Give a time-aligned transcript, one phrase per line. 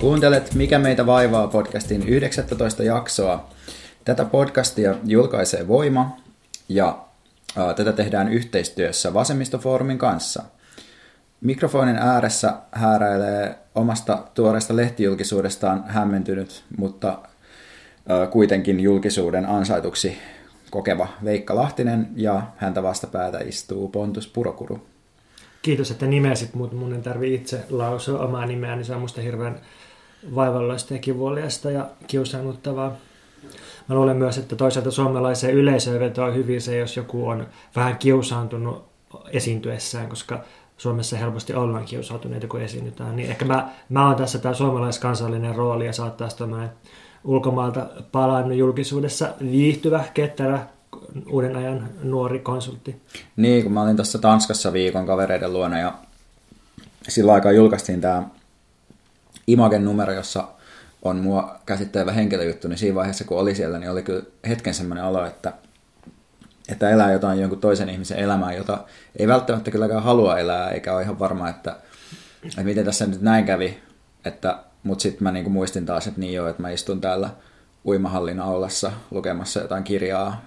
[0.00, 3.46] Kuuntelet Mikä meitä vaivaa podcastin 19 jaksoa.
[4.04, 6.16] Tätä podcastia julkaisee Voima
[6.68, 6.98] ja
[7.56, 10.55] ää, tätä tehdään yhteistyössä Vasemmistofoorumin kanssa.
[11.40, 17.18] Mikrofonin ääressä hääräilee omasta tuoreesta lehtijulkisuudestaan hämmentynyt, mutta
[18.30, 20.18] kuitenkin julkisuuden ansaituksi
[20.70, 24.86] kokeva Veikka Lahtinen ja häntä vastapäätä istuu Pontus Purokuru.
[25.62, 26.72] Kiitos, että nimesit mut.
[26.72, 28.84] Mun ei tarvi itse lausua omaa nimeäni.
[28.84, 29.60] Se on musta hirveän
[30.34, 32.96] vaivalloista ja kivuliasta ja kiusaannuttavaa.
[33.88, 37.46] Mä luulen myös, että toisaalta suomalaiseen yleisöön vetoaa hyvin se, jos joku on
[37.76, 38.84] vähän kiusaantunut
[39.30, 40.44] esiintyessään, koska
[40.76, 43.16] Suomessa helposti ollaan kiusautuneita, kun esiinnytään.
[43.16, 46.70] Niin ehkä mä, mä oon tässä tämä suomalaiskansallinen rooli ja saattaa tämmöinen
[47.24, 50.66] ulkomaalta palannut julkisuudessa viihtyvä, ketterä,
[51.30, 53.02] uuden ajan nuori konsultti.
[53.36, 55.94] Niin, kun mä olin tuossa Tanskassa viikon kavereiden luona ja
[57.08, 58.22] sillä aikaa julkaistiin tämä
[59.46, 60.48] Imagen numero, jossa
[61.02, 65.04] on mua käsittelevä henkilöjuttu, niin siinä vaiheessa kun oli siellä, niin oli kyllä hetken semmoinen
[65.04, 65.52] olo, että,
[66.68, 68.84] että elää jotain jonkun toisen ihmisen elämää, jota
[69.16, 71.76] ei välttämättä kylläkään halua elää, eikä ole ihan varma, että,
[72.44, 73.82] että miten tässä nyt näin kävi,
[74.24, 77.30] että, mutta sitten mä niinku muistin taas, että niin joo, että mä istun täällä
[77.84, 80.44] uimahallin aulassa lukemassa jotain kirjaa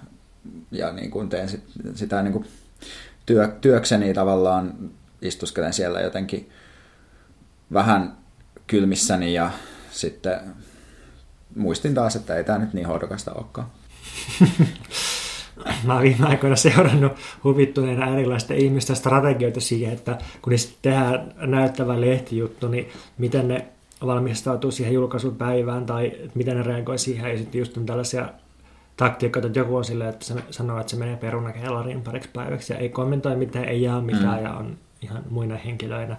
[0.71, 1.63] ja niin kuin teen sit,
[1.95, 2.45] sitä niin kuin
[3.25, 6.49] työ, työkseni tavallaan istuskelen siellä jotenkin
[7.73, 8.17] vähän
[8.67, 9.51] kylmissäni ja
[9.91, 10.39] sitten
[11.55, 13.67] muistin taas, että ei tämä nyt niin hoidokasta olekaan.
[15.85, 17.11] Mä oon viime aikoina seurannut
[17.43, 23.65] huvittuneena erilaista ihmisten strategioita siihen, että kun niistä tehdään näyttävä lehtijuttu, niin miten ne
[24.05, 27.31] valmistautuu siihen julkaisupäivään tai miten ne reagoi siihen.
[27.31, 28.29] Ja sitten just on tällaisia
[28.97, 32.79] taktiikkoita, että joku on silleen, että se sanoo, että se menee perunakellariin pariksi päiväksi ja
[32.79, 34.43] ei kommentoi mitään, ei jaa mitään mm.
[34.43, 36.17] ja on ihan muina henkilöinä.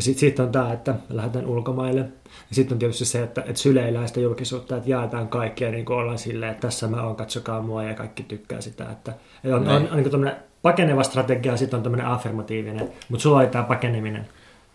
[0.00, 2.00] Ja sitten sit on tämä, että lähdetään ulkomaille.
[2.00, 5.96] Ja sitten on tietysti se, että, että syleillään sitä julkisuutta, että jaetaan kaikkea niin kuin
[5.96, 8.90] ollaan silleen, että tässä mä oon, katsokaa mua ja kaikki tykkää sitä.
[8.90, 9.12] Että,
[9.44, 13.38] että on, on, on niin tämmöinen pakeneva strategia ja sitten on tämmöinen affirmatiivinen, mutta sulla
[13.38, 14.28] oli tämä pakeneminen.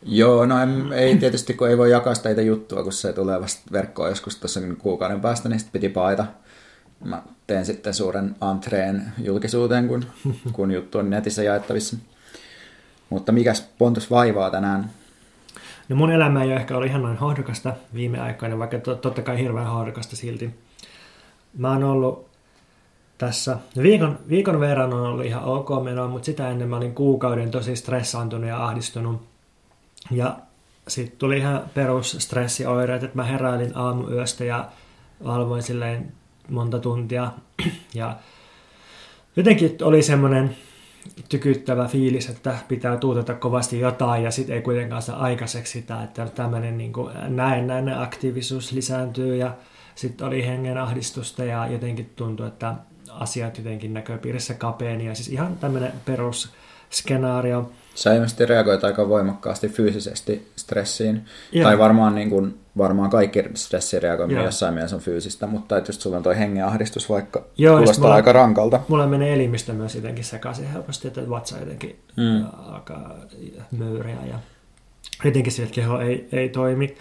[0.04, 3.72] Joo, no en, ei tietysti, kun ei voi jakaa sitä juttua, kun se tulee vasta
[3.72, 6.26] verkkoon joskus tuossa kuukauden päästä, niin sitten piti paita.
[7.06, 10.06] Mä teen sitten suuren antreen julkisuuteen, kun,
[10.54, 11.98] kun juttu on netissä jaettavissa.
[13.10, 14.90] Mutta mikäs Pontus vaivaa tänään?
[15.90, 19.38] No mun elämä ei ole ehkä ollut ihan noin hohdokasta viime aikoina, vaikka totta kai
[19.38, 20.50] hirveän hohdokasta silti.
[21.58, 22.28] Mä oon ollut
[23.18, 27.52] tässä, viikon, viikon verran on ollut ihan ok menoa, mutta sitä ennen mä olin kuukauden
[27.52, 29.22] tosi stressaantunut ja ahdistunut.
[30.12, 30.38] Ja
[30.88, 34.66] sitten tuli ihan perus stressioireet, että mä heräilin aamuyöstä ja
[35.24, 36.14] valvoin silleen
[36.50, 37.32] monta tuntia.
[37.94, 38.16] Ja
[39.36, 40.56] jotenkin oli semmoinen
[41.30, 46.26] tykyttävä fiilis, että pitää tuutata kovasti jotain ja sitten ei kuitenkaan saa aikaiseksi sitä, että
[46.26, 46.94] tämmöinen niin
[47.28, 49.54] näennäinen aktiivisuus lisääntyy ja
[49.96, 52.76] sitten oli hengen ahdistusta ja jotenkin tuntui, että
[53.10, 57.72] asiat jotenkin näköpiirissä kapeeni ja siis ihan tämmöinen perusskenaario.
[57.96, 61.26] Sä ilmeisesti reagoit aika voimakkaasti fyysisesti stressiin.
[61.52, 61.70] Joo.
[61.70, 66.18] Tai varmaan, niin kuin, varmaan kaikki stressireagoiminen jossain mielessä on fyysistä, mutta että just sulla
[66.18, 68.80] on toi hengenahdistus vaikka Joo, kuulostaa mulla, aika rankalta.
[68.88, 72.46] Mulla menee elimistö myös jotenkin sekaisin helposti, että vatsa jotenkin mm.
[72.58, 73.16] alkaa
[73.72, 74.40] möyriä ja
[75.26, 76.98] jotenkin se, että keho ei, ei toimi.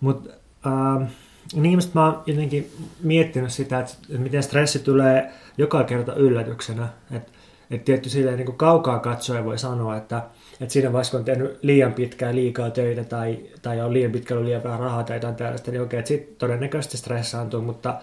[0.00, 0.30] Mutta
[0.66, 1.08] äh,
[1.54, 2.72] niin mä oon jotenkin
[3.02, 6.88] miettinyt sitä, että miten stressi tulee joka kerta yllätyksenä.
[7.10, 7.32] Että
[7.70, 10.22] et tietty silleen niin kaukaa katsoen voi sanoa, että,
[10.60, 14.44] että siinä vaiheessa kun on tehnyt liian pitkään liikaa töitä tai, tai on liian pitkällä
[14.44, 17.94] liian vähän rahaa tai jotain tällaista, niin okei, että sitten todennäköisesti stressaantuu, mutta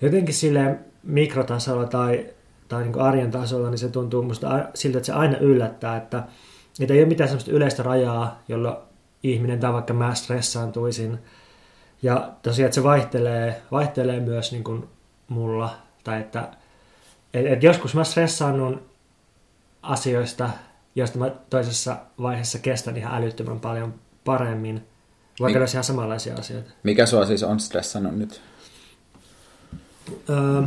[0.00, 2.26] jotenkin silleen mikrotasolla tai,
[2.68, 6.22] tai niin kuin arjen tasolla, niin se tuntuu musta siltä, että se aina yllättää, että,
[6.80, 8.82] että ei ole mitään sellaista yleistä rajaa, jolla
[9.22, 11.18] ihminen tai vaikka mä stressaantuisin.
[12.02, 14.88] Ja tosiaan, että se vaihtelee, vaihtelee myös niin kuin
[15.28, 16.48] mulla, tai että
[17.34, 18.82] et, et joskus mä stressaannun
[19.82, 20.50] asioista,
[20.94, 23.94] joista mä toisessa vaiheessa kestän ihan älyttömän paljon
[24.24, 24.82] paremmin,
[25.40, 26.70] vaikka Mik- ihan samanlaisia asioita.
[26.82, 28.40] Mikä sua siis on stressannut nyt?
[30.30, 30.62] Öö,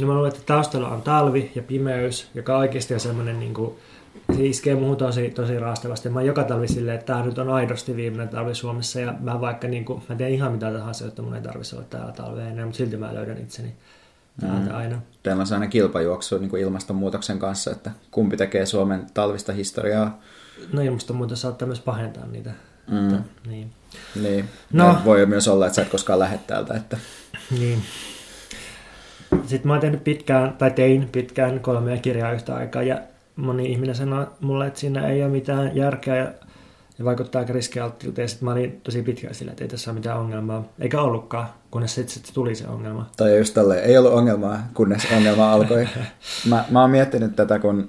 [0.00, 3.74] no mä luulen, että taustalla on talvi ja pimeys, joka oikeasti on semmoinen niin kuin,
[4.36, 6.08] se iskee muuhun tosi, tosi raastavasti.
[6.08, 9.68] Mä joka talvi silleen, että tämä nyt on aidosti viimeinen talvi Suomessa ja mä vaikka
[9.68, 12.64] niin kuin, mä teen ihan mitä tahansa, että mun ei tarvitsisi olla täällä talvea enää,
[12.64, 13.74] mutta silti mä löydän itseni
[14.40, 14.76] täältä mm.
[14.76, 15.02] aina.
[15.22, 20.18] Teillä on sellainen kilpajuoksu niin kuin ilmastonmuutoksen kanssa, että kumpi tekee Suomen talvista historiaa.
[20.72, 22.50] No ilmastonmuutos saattaa myös pahentaa niitä
[22.90, 23.14] Mm.
[23.14, 23.72] Että, niin.
[24.22, 24.48] Niin.
[24.72, 24.98] No.
[25.04, 26.74] Voi myös olla, että sä et koskaan lähde täältä.
[26.74, 26.96] Että...
[27.58, 27.82] Niin.
[29.46, 33.00] Sitten mä oon tehnyt pitkään, tai tein pitkään kolmea kirjaa yhtä aikaa, ja
[33.36, 36.32] moni ihminen sanoi mulle, että siinä ei ole mitään järkeä, ja,
[36.98, 39.98] ja vaikuttaa aika riskialttilta, ja sitten mä olin tosi pitkään sillä, että ei tässä ole
[39.98, 43.10] mitään ongelmaa, eikä ollutkaan, kunnes sitten sit tuli se ongelma.
[43.16, 45.88] Tai just tälleen, ei ollut ongelmaa, kunnes ongelma alkoi.
[46.48, 47.88] mä, mä oon miettinyt tätä, kun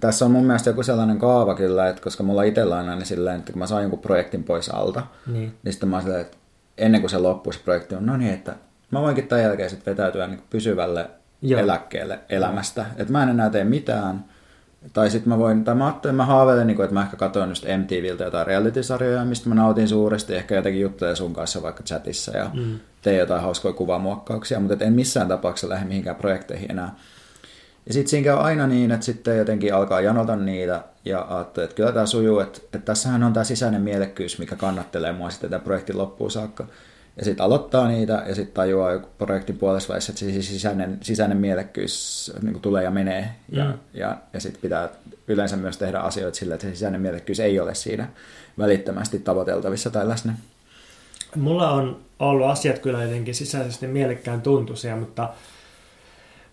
[0.00, 3.38] tässä on mun mielestä joku sellainen kaava kyllä, että koska mulla itsellä on aina silleen,
[3.38, 6.36] että kun mä saan jonkun projektin pois alta, niin, niin sitten mä oon silleen, että
[6.78, 8.54] ennen kuin se loppuu se projekti on, no niin, että
[8.90, 11.10] mä voinkin tämän jälkeen sitten vetäytyä niin pysyvälle
[11.42, 11.60] Joo.
[11.60, 12.86] eläkkeelle elämästä.
[12.96, 14.24] Että mä en enää tee mitään.
[14.92, 17.48] Tai sitten mä voin, tai mä ajattelin, mä haaveilen, niin kuin, että mä ehkä katsoin
[17.48, 22.36] just MTVltä jotain reality-sarjoja, mistä mä nautin suuresti, ehkä jotenkin juttuja sun kanssa vaikka chatissa
[22.36, 22.78] ja mm.
[23.02, 26.94] teen jotain hauskoja kuvamuokkauksia, mutta en missään tapauksessa lähde mihinkään projekteihin enää.
[27.86, 31.76] Ja sitten siinä käy aina niin, että sitten jotenkin alkaa janota niitä ja ajattelee, että
[31.76, 35.64] kyllä tämä sujuu, että, että tässähän on tämä sisäinen mielekkyys, mikä kannattelee mua sitten tämän
[35.64, 36.66] projektin loppuun saakka.
[37.20, 42.32] Ja sitten aloittaa niitä ja sitten tajuaa joku projektin puolessa että se sisäinen, sisäinen mielekkyys
[42.42, 43.30] niin tulee ja menee.
[43.48, 43.74] Ja, mm.
[43.94, 44.88] ja, ja sitten pitää
[45.28, 48.08] yleensä myös tehdä asioita sillä, että se sisäinen mielekkyys ei ole siinä
[48.58, 50.34] välittömästi tavoiteltavissa tai läsnä.
[51.36, 55.28] Mulla on ollut asiat kyllä jotenkin sisäisesti mielekkään tuntuisia, mutta,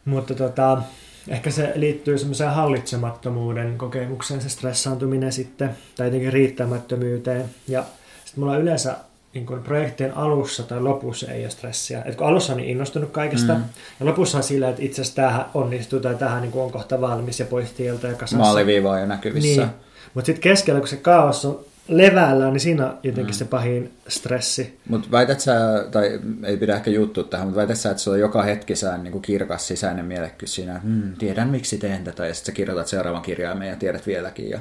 [0.06, 0.81] mutta tota,
[1.28, 7.46] ehkä se liittyy semmoiseen hallitsemattomuuden kokemukseen, se stressaantuminen sitten, tai jotenkin riittämättömyyteen.
[7.68, 7.84] Ja
[8.25, 8.96] sitten mulla yleensä
[9.38, 12.01] niin kuin projektien alussa tai lopussa ei ole stressiä.
[12.06, 13.63] Et kun alussa on niin innostunut kaikesta, mm.
[14.00, 17.01] ja lopussa on sillä, että itse asiassa tähän onnistuu tai tähän niin kuin on kohta
[17.01, 18.38] valmis ja pois tieltä ja kasassa.
[18.38, 19.62] Maaliviiva on jo näkyvissä.
[19.62, 19.69] Niin.
[20.13, 23.38] Mutta sitten keskellä, kun se kaos on leväällä, niin siinä on jotenkin mm.
[23.38, 24.80] se pahin stressi.
[24.89, 25.56] Mutta väität sä,
[25.92, 29.04] tai ei pidä ehkä juttu tähän, mutta väität sä, että sulla on joka hetki sään
[29.04, 32.88] niin kirkas sisäinen mielekkyys siinä, että hmm, tiedän miksi teen tätä, ja sitten sä kirjoitat
[32.88, 34.60] seuraavan kirjaimen ja tiedät vieläkin ja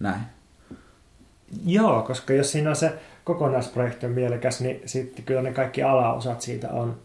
[0.00, 0.20] näin.
[1.66, 2.92] Joo, koska jos siinä on se
[3.26, 6.96] kokonaisprojekti on mielekäs, niin sitten kyllä ne kaikki alaosat siitä on,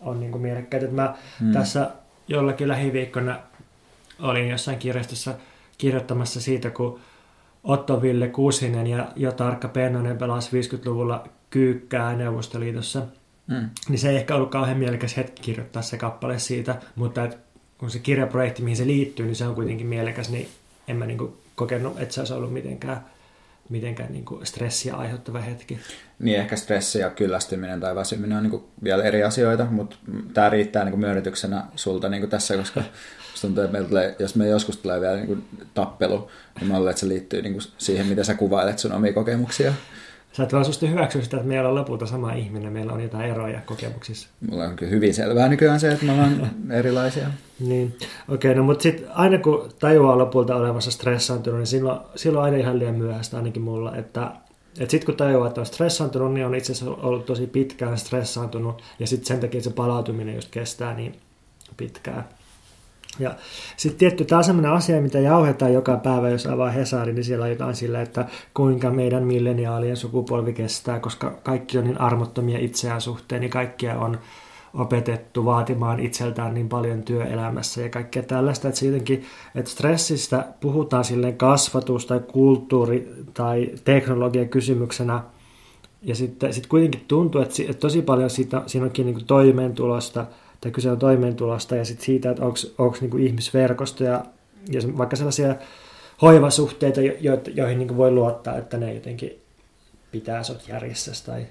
[0.00, 0.86] on niin kuin mielekkäitä.
[0.86, 1.52] Mä hmm.
[1.52, 1.90] tässä
[2.28, 3.38] jollakin lähiviikkona
[4.20, 5.34] olin jossain kirjastossa
[5.78, 7.00] kirjoittamassa siitä, kun
[7.64, 13.02] Otto Ville Kuusinen ja Jo Tarkka Pennanen pelasi 50-luvulla kyykkää Neuvostoliitossa.
[13.46, 13.70] Mm.
[13.88, 17.38] Niin se ei ehkä ollut kauhean mielekäs hetki kirjoittaa se kappale siitä, mutta et,
[17.78, 20.48] kun se kirjaprojekti, mihin se liittyy, niin se on kuitenkin mielekäs, niin
[20.88, 23.04] en mä niinku kokenut, että se olisi ollut mitenkään
[23.68, 25.78] mitenkään niin kuin stressiä aiheuttava hetki.
[26.18, 29.96] Niin, ehkä stressi ja kyllästyminen tai väsyminen on niin kuin vielä eri asioita, mutta
[30.34, 32.82] tämä riittää niin kuin myönnytyksenä sulta niin kuin tässä, koska
[33.40, 36.30] tuntuu, että tulee, jos me joskus tulee vielä niin kuin tappelu,
[36.60, 39.72] niin mä luulen, että se liittyy niin kuin siihen, miten sä kuvailet sun omia kokemuksia.
[40.36, 43.30] Sä et vaan susta hyväksyä sitä, että meillä on lopulta sama ihminen, meillä on jotain
[43.30, 44.28] eroja kokemuksissa.
[44.50, 47.28] Mulla on kyllä hyvin selvää nykyään se, että me ollaan erilaisia.
[47.60, 47.96] niin,
[48.28, 52.56] okei, okay, no mutta sitten aina kun tajuaa lopulta olevassa stressaantunut, niin silloin, silloin aina
[52.56, 54.32] ihan liian myöhäistä ainakin mulla, että
[54.78, 58.82] et sitten kun tajuaa, että on stressaantunut, niin on itse asiassa ollut tosi pitkään stressaantunut,
[58.98, 61.16] ja sitten sen takia se palautuminen just kestää niin
[61.76, 62.24] pitkään.
[63.18, 63.34] Ja
[63.76, 67.44] sitten tietty, tämä on sellainen asia, mitä jauhetaan joka päivä, jos avaa Hesari, niin siellä
[67.44, 73.00] on jotain sillä, että kuinka meidän milleniaalien sukupolvi kestää, koska kaikki on niin armottomia itseään
[73.00, 74.18] suhteen, niin kaikkia on
[74.74, 79.24] opetettu vaatimaan itseltään niin paljon työelämässä ja kaikkea tällaista, että jotenkin,
[79.54, 85.22] että stressistä puhutaan silleen kasvatus- tai kulttuuri- tai teknologian kysymyksenä,
[86.02, 90.26] ja sitten sit kuitenkin tuntuu, että, että tosi paljon siitä, siinä onkin niin toimeentulosta–
[90.66, 92.44] tai kyse on toimeentulosta ja sit siitä, että
[92.78, 94.24] onko niinku ihmisverkostoja
[94.70, 95.54] ja vaikka sellaisia
[96.22, 99.40] hoivasuhteita, jo, joihin niinku voi luottaa, että ne jotenkin
[100.12, 101.46] pitää sut järjessä tai,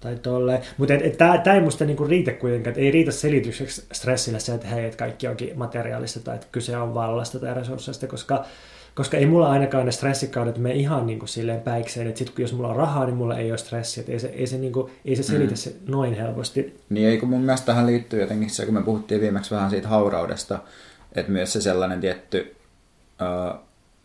[0.00, 0.62] tai tolleen.
[0.76, 4.84] Mutta tämä ei musta niinku riitä kuitenkaan, että ei riitä selitykseksi stressille se, että hei,
[4.84, 8.44] että kaikki onkin materiaalista tai että kyse on vallasta tai resursseista, koska
[8.94, 12.52] koska ei mulla ainakaan ne stressikaudet mene ihan niin kuin silleen päikseen, että sit, jos
[12.52, 15.16] mulla on rahaa, niin mulla ei ole stressiä, ei se, ei se, niin kuin, ei
[15.16, 15.56] se selitä mm.
[15.56, 16.80] se noin helposti.
[16.88, 19.88] Niin ei, kun mun mielestä tähän liittyy jotenkin se, kun me puhuttiin viimeksi vähän siitä
[19.88, 20.58] hauraudesta,
[21.12, 22.56] että myös se sellainen tietty,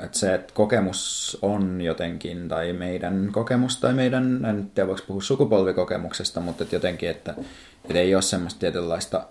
[0.04, 5.22] että se, että kokemus on jotenkin, tai meidän kokemus, tai meidän, en tiedä voiko puhua
[5.22, 7.36] sukupolvikokemuksesta, mutta että jotenkin, että,
[7.84, 9.28] että ei ole semmoista tietynlaista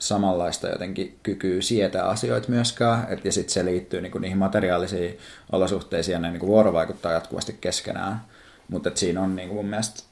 [0.00, 5.18] samanlaista jotenkin kykyä sietää asioita myöskään, et, ja sitten se liittyy niinku niihin materiaalisiin
[5.52, 8.20] olosuhteisiin ja ne niinku vuorovaikuttaa jatkuvasti keskenään,
[8.68, 10.02] mutta siinä on niinku mun mielestä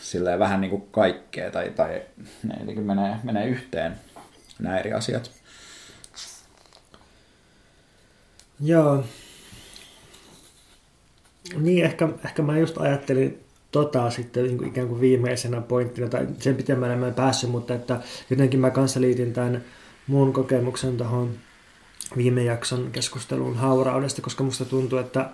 [0.00, 2.02] silleen vähän niinku kaikkea tai, tai
[2.42, 3.96] ne jotenkin menee, menee yhteen
[4.58, 5.30] nämä eri asiat.
[8.60, 9.04] Joo.
[11.56, 16.26] Niin, ehkä, ehkä mä just ajattelin tota sitten niin kuin ikään kuin viimeisenä pointtina, tai
[16.38, 19.64] sen pitemmälle mä en päässyt, mutta että jotenkin mä kanssa liitin tämän
[20.06, 21.30] mun kokemuksen tuohon
[22.16, 25.30] viime jakson keskusteluun hauraudesta, koska musta tuntuu, että,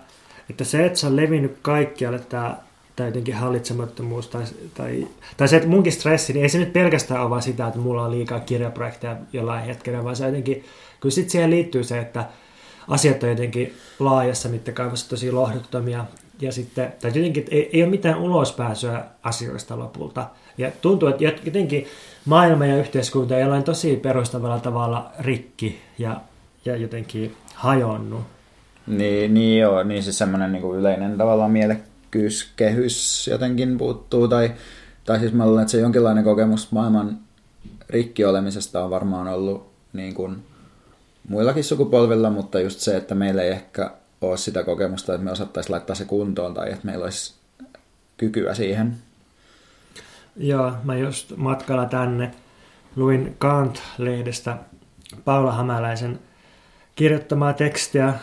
[0.49, 2.57] että se, että se on levinnyt kaikkialle tämä
[2.95, 7.21] tai jotenkin hallitsemattomuus tai, tai, tai se, että munkin stressi, niin ei se nyt pelkästään
[7.21, 10.63] ole vaan sitä, että mulla on liikaa kirjaprojekteja jollain hetkellä, vaan se jotenkin,
[10.99, 12.25] kyllä sitten siihen liittyy se, että
[12.87, 16.05] asiat on jotenkin laajassa mittakaavassa tosi lohduttomia
[16.41, 20.27] ja sitten, tai jotenkin ei, ei ole mitään ulospääsyä asioista lopulta.
[20.57, 21.87] Ja tuntuu, että jotenkin
[22.25, 26.21] maailma ja yhteiskunta ei ole tosi perustavalla tavalla rikki ja,
[26.65, 28.21] ja jotenkin hajonnut.
[28.87, 34.51] Niin, niin joo, niin siis semmoinen niin yleinen tavallaan mielekkyyskehys jotenkin puuttuu, tai,
[35.05, 37.19] tai siis mä luulen, että se jonkinlainen kokemus maailman
[37.89, 40.43] rikki olemisesta on varmaan ollut niin kuin
[41.29, 43.91] muillakin sukupolvilla, mutta just se, että meillä ei ehkä
[44.29, 47.33] ole sitä kokemusta, että me osattaisiin laittaa se kuntoon tai että meillä olisi
[48.17, 48.97] kykyä siihen.
[50.35, 52.31] Joo, mä just matkalla tänne
[52.95, 54.57] luin Kant-lehdestä
[55.25, 56.19] Paula Hämäläisen
[56.95, 58.13] kirjoittamaa tekstiä,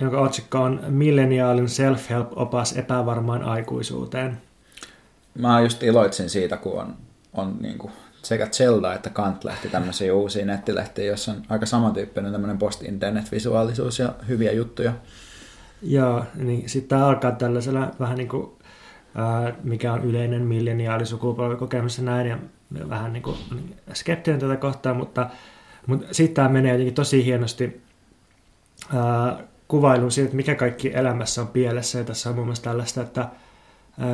[0.00, 4.40] jonka otsikko on Milleniaalin self-help-opas epävarmaan aikuisuuteen.
[5.38, 6.96] Mä just iloitsin siitä, kun on,
[7.32, 7.92] on niin kuin
[8.22, 14.14] sekä Zelda että Kant lähti tämmöisiin uusiin nettilehtiin, jossa on aika samantyyppinen tämmöinen post-internet-visuaalisuus ja
[14.28, 14.92] hyviä juttuja.
[15.82, 18.50] Joo, niin sitten alkaa tällaisella vähän niin kuin,
[19.14, 22.38] ää, mikä on yleinen milleniaalisukupolvi kokemus ja näin, ja
[22.88, 23.36] vähän niin kuin
[23.94, 25.30] skeptinen tätä kohtaa, mutta,
[25.86, 27.82] mutta sitten tämä menee jotenkin tosi hienosti
[28.94, 33.00] ää, kuvailuun siitä, että mikä kaikki elämässä on pielessä, ja tässä on muun muassa tällaista,
[33.00, 33.28] että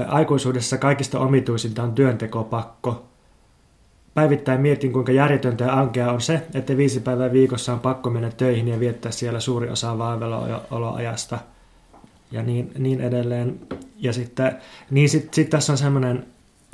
[0.09, 3.05] aikuisuudessa kaikista omituisinta on työntekopakko,
[4.15, 8.31] Päivittäin mietin, kuinka järjetöntä ja ankea on se, että viisi päivää viikossa on pakko mennä
[8.31, 11.39] töihin ja viettää siellä suuri osa vaiveloajasta
[12.31, 13.61] ja niin, niin edelleen.
[13.97, 14.59] Ja sitten
[14.91, 16.27] niin sit, sit tässä on semmoinen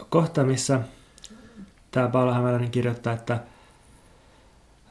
[0.08, 0.80] kohta, missä
[1.90, 3.40] tämä Paula Hämäläinen kirjoittaa, että,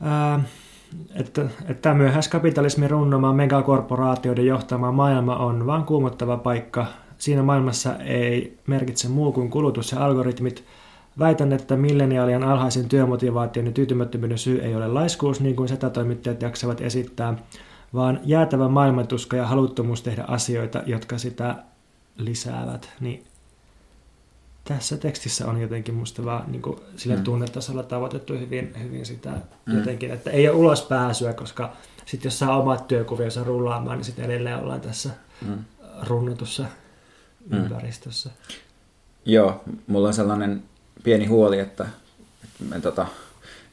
[0.02, 0.44] ää,
[1.16, 6.86] että, että myöhäiskapitalismin runnomaan megakorporaatioiden johtama maailma on vain kuumottava paikka.
[7.18, 10.64] Siinä maailmassa ei merkitse muu kuin kulutus ja algoritmit–
[11.20, 16.82] Väitän, että milleniaalien alhaisen työmotivaation ja tyytymättömyyden syy ei ole laiskuus, niin kuin toimittajat jaksavat
[16.82, 17.36] esittää,
[17.94, 21.56] vaan jäätävä maailmantuska ja haluttomuus tehdä asioita, jotka sitä
[22.18, 22.90] lisäävät.
[23.00, 23.24] Niin
[24.64, 27.24] tässä tekstissä on jotenkin musta vaan niin kuin sillä mm.
[27.24, 29.30] tunnetasolla tavoitettu hyvin, hyvin sitä
[29.66, 29.78] mm.
[29.78, 31.74] jotenkin, että ei ole ulos pääsyä, koska
[32.06, 35.10] sitten jos saa omat työkuvionsa rullaamaan, niin sitten edelleen ollaan tässä
[35.48, 35.64] mm.
[36.04, 36.66] runnotussa
[37.50, 37.58] mm.
[37.58, 38.30] ympäristössä.
[39.26, 40.64] Joo, mulla on sellainen
[41.04, 41.86] pieni huoli, että
[42.70, 43.08] me, tota,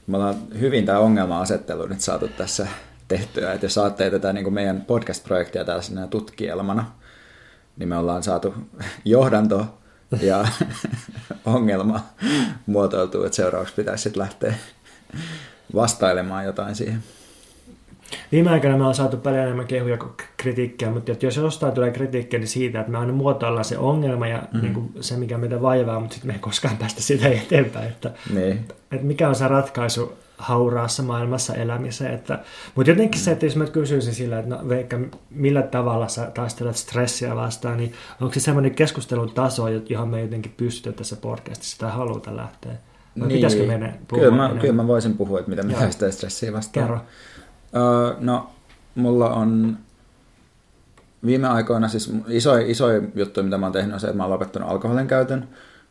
[0.06, 2.68] me ollaan hyvin tämä ongelma-asettelu nyt saatu tässä
[3.08, 6.84] tehtyä, että jos saatte tätä niin kuin meidän podcast-projektia tällaisena tutkielmana,
[7.76, 8.54] niin me ollaan saatu
[9.04, 9.78] johdanto
[10.20, 10.46] ja
[11.44, 12.00] ongelma
[12.66, 14.54] muotoiltu, että seuraavaksi pitäisi sitten lähteä
[15.74, 17.02] vastailemaan jotain siihen.
[18.32, 22.38] Viime aikoina me on saatu paljon enemmän kehuja kuin kritiikkiä, mutta jos jostain tulee kritiikkiä,
[22.38, 24.60] niin siitä, että me aina muotoillaan se ongelma ja mm.
[24.60, 27.88] niin kuin se, mikä meitä vaivaa, mutta sitten me ei koskaan päästä sitä eteenpäin.
[27.88, 28.64] Että, niin.
[28.92, 32.14] että mikä on se ratkaisu hauraassa maailmassa elämiseen.
[32.14, 32.38] Että,
[32.74, 34.98] mutta jotenkin se, että jos mä kysyisin sillä, että no Veikka,
[35.30, 40.54] millä tavalla sä taistelet stressiä vastaan, niin onko se semmoinen keskustelun taso, johon me jotenkin
[40.56, 42.72] pystytään tässä podcastissa tai haluta lähteä?
[43.20, 43.36] Vai niin.
[43.36, 44.24] pitäisikö mennä puhua?
[44.24, 46.86] Kyllä mä, kyllä mä voisin puhua, että mitä mitä sitä stressiä vastaan.
[46.86, 47.00] Kerro.
[47.76, 48.50] Öö, no,
[48.94, 49.78] mulla on
[51.26, 54.32] viime aikoina siis iso, iso juttu, mitä mä oon tehnyt, on se, että mä oon
[54.32, 55.48] lopettanut alkoholin käytön.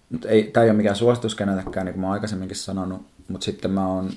[0.09, 3.05] Mutta ei, tämä ei ole mikään suositus kenellekään, niin kuin mä oon aikaisemminkin sanonut.
[3.27, 4.09] Mutta sitten mä oon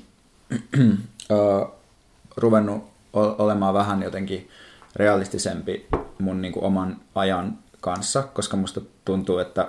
[2.37, 4.49] ruvennut olemaan vähän jotenkin
[4.97, 5.87] realistisempi
[6.19, 9.69] mun niin kuin, oman ajan kanssa, koska musta tuntuu, että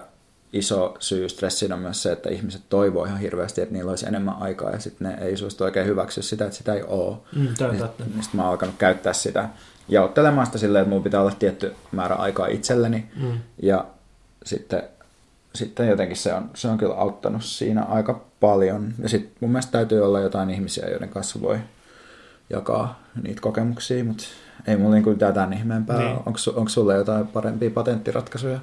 [0.53, 4.36] iso syy stressiin on myös se, että ihmiset toivoo ihan hirveästi, että niillä olisi enemmän
[4.39, 7.17] aikaa ja sitten ne ei suostu oikein hyväksyä sitä, että sitä ei ole.
[7.36, 9.50] Mm, niin, niin sitten mä oon alkanut käyttää sitä
[9.89, 13.39] ja ottelemaan sitä silleen, että mulla pitää olla tietty määrä aikaa itselleni mm.
[13.62, 13.86] ja
[14.45, 14.83] sitten,
[15.55, 18.93] sitten jotenkin se on, se on kyllä auttanut siinä aika paljon.
[18.99, 21.59] Ja sitten mun mielestä täytyy olla jotain ihmisiä, joiden kanssa voi
[22.49, 24.23] jakaa niitä kokemuksia, mutta
[24.67, 25.99] ei mulla niin kuin tämän ihmeempää.
[25.99, 26.17] Niin.
[26.17, 28.59] Onko, onko sulle jotain parempia patenttiratkaisuja?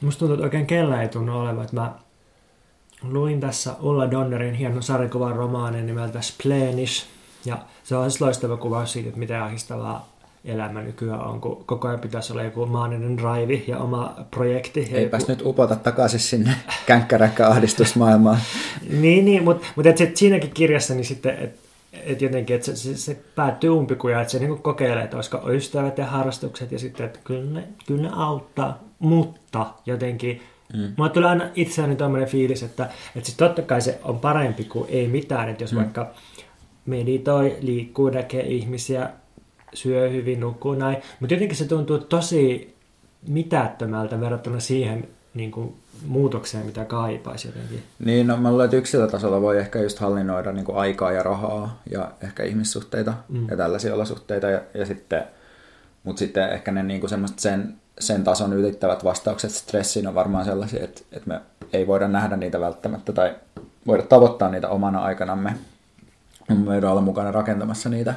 [0.00, 1.64] Musta tuntuu, että oikein kellä ei tunnu olevan.
[1.64, 1.92] Että mä
[3.02, 7.06] luin tässä Ulla Donnerin hienon sarjakuvan romaanin nimeltä Splenish.
[7.44, 10.08] Ja se on siis loistava kuvaus siitä, että mitä ahdistavaa
[10.44, 14.88] elämä nykyään on, kun koko ajan pitäisi olla joku maaninen raivi ja oma projekti.
[14.92, 15.32] Eipäs joku...
[15.32, 16.54] nyt upota takaisin sinne
[16.86, 18.38] känkkäräkkä ahdistusmaailmaan.
[19.00, 22.76] niin, niin mutta mut et sit siinäkin kirjassa niin sitten, että et jotenkin, että se,
[22.76, 27.06] se, se päättyy umpikuja, että se niin kokeilee, että olisiko ystävät ja harrastukset ja sitten,
[27.06, 30.40] että kyllä ne, kyllä ne auttaa, mutta jotenkin
[30.72, 30.92] Mm.
[30.96, 34.88] Mulla tulee aina itseäni tämmöinen fiilis, että, että siis totta kai se on parempi kuin
[34.88, 35.78] ei mitään, että jos mm.
[35.78, 36.10] vaikka
[36.86, 39.10] meditoi, liikkuu, näkee ihmisiä,
[39.74, 42.74] syö hyvin, nukkuu näin, mutta jotenkin se tuntuu tosi
[43.28, 45.74] mitättömältä verrattuna siihen niin kuin,
[46.06, 47.82] muutokseen, mitä kaipaisi jotenkin.
[48.04, 51.82] Niin, no mä luulen, että yksilötasolla voi ehkä just hallinnoida niin kuin aikaa ja rahaa
[51.90, 53.48] ja ehkä ihmissuhteita mm.
[53.50, 54.50] ja tällaisia olosuhteita.
[54.50, 55.22] Ja, ja sitten,
[56.04, 60.84] mutta sitten ehkä ne niin kuin sen, sen tason ylittävät vastaukset stressiin on varmaan sellaisia,
[60.84, 61.40] että, että me
[61.72, 63.34] ei voida nähdä niitä välttämättä tai
[63.86, 65.54] voida tavoittaa niitä omana aikanamme.
[66.48, 68.14] Me voidaan olla mukana rakentamassa niitä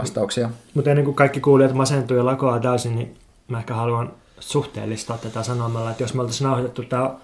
[0.00, 0.50] vastauksia.
[0.74, 3.16] Mutta ennen kuin kaikki kuulijat masentuu ja lakoaa täysin, niin
[3.48, 7.14] mä ehkä haluan suhteellistaa tätä sanomalla, että jos me oltaisiin nauhoitettu tämä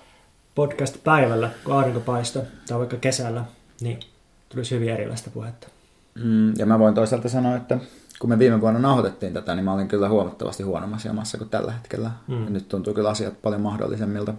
[0.55, 3.45] podcast päivällä, kun aurinko paistaa, tai vaikka kesällä,
[3.81, 4.01] niin
[4.49, 5.69] tulisi hyvin erilaista puhetta.
[6.15, 7.79] Mm, ja mä voin toisaalta sanoa, että
[8.19, 11.73] kun me viime vuonna nauhoitettiin tätä, niin mä olin kyllä huomattavasti huonommassa jamassa kuin tällä
[11.73, 12.11] hetkellä.
[12.29, 12.45] Mm.
[12.45, 14.35] Ja nyt tuntuu kyllä asiat paljon mahdollisemmilta.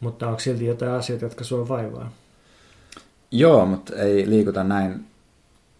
[0.00, 2.12] Mutta onko silti jotain asioita, jotka sua vaivaa?
[3.30, 5.06] Joo, mutta ei liikuta näin,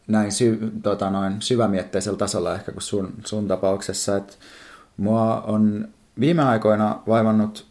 [0.07, 4.17] näin sy, tota noin, syvämietteisellä tasolla ehkä kuin sun, sun tapauksessa.
[4.17, 4.39] Et
[4.97, 5.89] mua on
[6.21, 7.67] viime aikoina vaivannut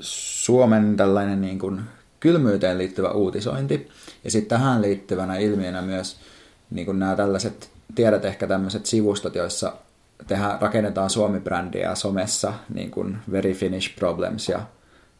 [0.00, 1.80] Suomen tällainen niin kuin
[2.20, 3.88] kylmyyteen liittyvä uutisointi.
[4.24, 6.16] Ja sitten tähän liittyvänä ilmiönä myös
[6.70, 9.72] niin kuin nämä tällaiset, tiedät ehkä tämmöiset sivustot, joissa
[10.26, 14.60] tehdään, rakennetaan Suomi-brändiä somessa, niin kuin Very Finnish Problems ja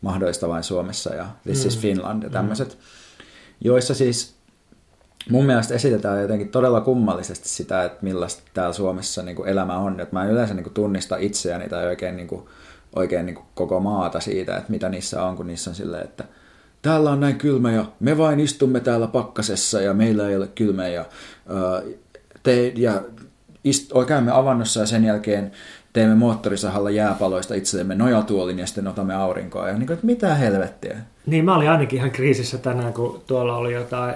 [0.00, 1.68] mahdollista vain Suomessa ja This mm.
[1.68, 3.26] is Finland ja tämmöiset, mm.
[3.60, 4.33] joissa siis
[5.30, 10.00] mun mielestä esitetään jotenkin todella kummallisesti sitä, että millaista täällä Suomessa niin kuin elämä on.
[10.00, 12.42] Että mä en yleensä niin kuin tunnista itseäni tai oikein, niin kuin,
[12.96, 16.24] oikein niin kuin koko maata siitä, että mitä niissä on, kun niissä on silleen, että
[16.82, 20.88] täällä on näin kylmä ja me vain istumme täällä pakkasessa ja meillä ei ole kylmä
[20.88, 21.04] ja,
[22.42, 23.02] te, ja
[23.64, 25.52] ist, käymme avannossa ja sen jälkeen
[25.92, 29.68] teemme moottorisahalla jääpaloista itsellemme nojatuolin ja sitten otamme aurinkoa.
[29.68, 30.96] Ja niin kuin, että mitä helvettiä.
[31.26, 34.14] Niin, mä olin ainakin ihan kriisissä tänään, kun tuolla oli jotain,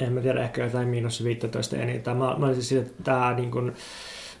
[0.00, 2.16] en mä tiedä, ehkä jotain miinus 15 enintään.
[2.16, 3.72] Mä, mä olisin siitä, että tämä niin kuin,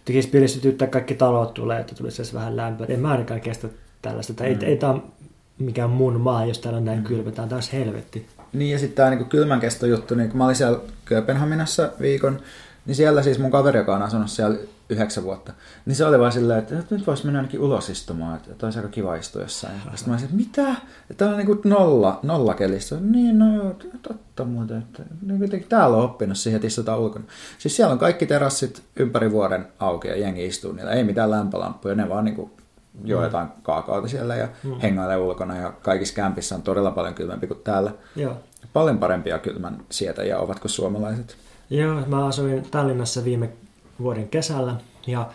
[0.04, 2.86] tekisi piristytyttää kaikki talot tulee, että tulisi edes vähän lämpöä.
[2.90, 3.68] En mä ainakaan kestä
[4.02, 4.32] tällaista.
[4.32, 4.46] Mm.
[4.46, 4.98] Ei, ei tämä
[5.58, 7.04] mikään mun maa, jos täällä on näin mm.
[7.04, 7.30] kylmä.
[7.30, 8.26] Tämä on taas helvetti.
[8.52, 12.40] Niin ja sitten tämä niin kylmän juttu, niin kun mä olin siellä Kööpenhaminassa viikon,
[12.86, 15.52] niin siellä siis mun kaveri, joka on asunut siellä yhdeksän vuotta,
[15.86, 18.90] niin se oli vaan silleen, että nyt voisi mennä ainakin ulos istumaan, että olisi aika
[18.90, 19.74] kiva istua jossain.
[19.74, 20.74] Ja sitten mä olisin, että mitä?
[21.16, 22.96] Tämä on niin kuin nolla, nolla kelissä.
[23.00, 24.78] Niin, no joo, totta muuten.
[24.78, 27.24] Että, niin täällä on oppinut siihen, että istutaan ulkona.
[27.58, 30.92] Siis siellä on kaikki terassit ympäri vuoden auki ja jengi istuu niillä.
[30.92, 32.50] Ei mitään lämpölampuja, ne vaan niin kuin
[33.04, 33.24] juo mm.
[33.24, 34.80] jotain kaakaota siellä ja mm.
[34.80, 35.56] hengailee ulkona.
[35.56, 37.92] Ja kaikissa kämpissä on todella paljon kylmempi kuin täällä.
[38.16, 38.36] Joo.
[38.72, 41.36] Paljon parempia kylmän sietäjiä ovatko suomalaiset.
[41.70, 43.48] Joo, mä asuin Tallinnassa viime
[44.00, 44.74] vuoden kesällä.
[45.06, 45.30] Ja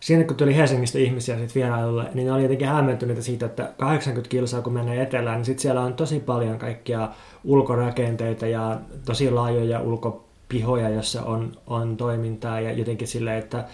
[0.00, 4.30] siinä kun tuli Helsingistä ihmisiä sit vierailulle, niin ne oli jotenkin hämmentyneitä siitä, että 80
[4.30, 7.08] kilsaa kun menee etelään, niin sit siellä on tosi paljon kaikkia
[7.44, 12.60] ulkorakenteita ja tosi laajoja ulkopihoja, jossa on, on toimintaa.
[12.60, 13.64] Ja jotenkin silleen, että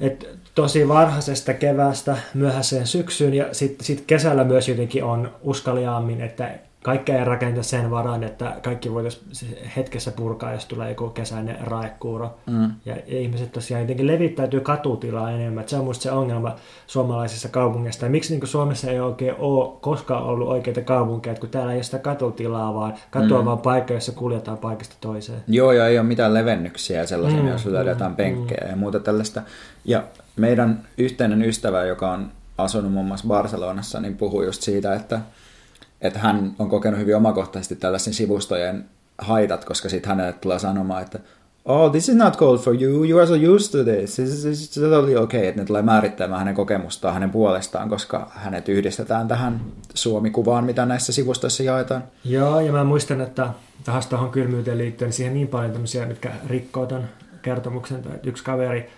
[0.00, 6.58] et tosi varhaisesta kevästä myöhäiseen syksyyn ja sitten sit kesällä myös jotenkin on uskaliaammin, että
[6.82, 12.34] kaikkea ei rakenta sen varaan, että kaikki voitaisiin hetkessä purkaa, jos tulee joku kesäinen raekuuro.
[12.46, 12.70] Mm.
[12.84, 15.68] Ja ihmiset tosiaan jotenkin levittäytyy katutilaa enemmän.
[15.68, 18.08] se on minusta se ongelma suomalaisissa kaupungeissa.
[18.08, 21.98] Miksi niin Suomessa ei oikein ole koskaan ollut oikeita kaupunkeja, kun täällä ei ole sitä
[21.98, 23.44] katutilaa, vaan katua mm.
[23.44, 25.42] vaan paikka, jossa kuljetaan paikasta toiseen.
[25.48, 27.48] Joo, ja ei ole mitään levennyksiä sellaisia, mm.
[27.48, 28.16] jos löydetään mm.
[28.16, 28.70] penkkejä mm.
[28.70, 29.42] ja muuta tällaista.
[29.84, 30.04] Ja
[30.36, 35.20] meidän yhteinen ystävä, joka on asunut muun muassa Barcelonassa, niin puhuu just siitä, että
[36.02, 38.84] että hän on kokenut hyvin omakohtaisesti tällaisen sivustojen
[39.18, 41.18] haitat, koska sitten hänelle tulee sanomaan, että
[41.64, 44.70] oh, this is not cold for you, you are so used to this, this is
[44.70, 49.60] totally okay, että ne tulee määrittämään hänen kokemustaan hänen puolestaan, koska hänet yhdistetään tähän
[49.94, 52.04] Suomi-kuvaan, mitä näissä sivustoissa jaetaan.
[52.24, 53.48] Joo, ja mä muistan, että
[53.84, 57.04] tähän tuohon kylmyyteen liittyen niin siihen niin paljon tämmöisiä, mitkä rikkoo ton
[57.42, 58.90] kertomuksen, että yksi kaveri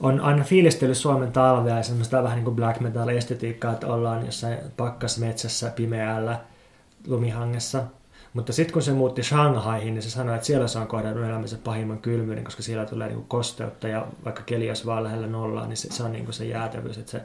[0.00, 4.26] on aina fiilistellyt Suomen talvea ja semmoista vähän niin kuin black metal estetiikkaa, että ollaan
[4.26, 6.40] jossain pakkasmetsässä pimeällä
[7.06, 7.82] lumihangessa.
[8.32, 11.58] Mutta sitten kun se muutti Shanghaihin, niin se sanoi, että siellä se on kohdannut elämänsä
[11.64, 15.76] pahimman kylmyyden, koska siellä tulee niin kosteutta ja vaikka keli olisi vaan lähellä nollaa, niin
[15.76, 16.98] se, se on niin se jäätävyys.
[16.98, 17.20] Että se,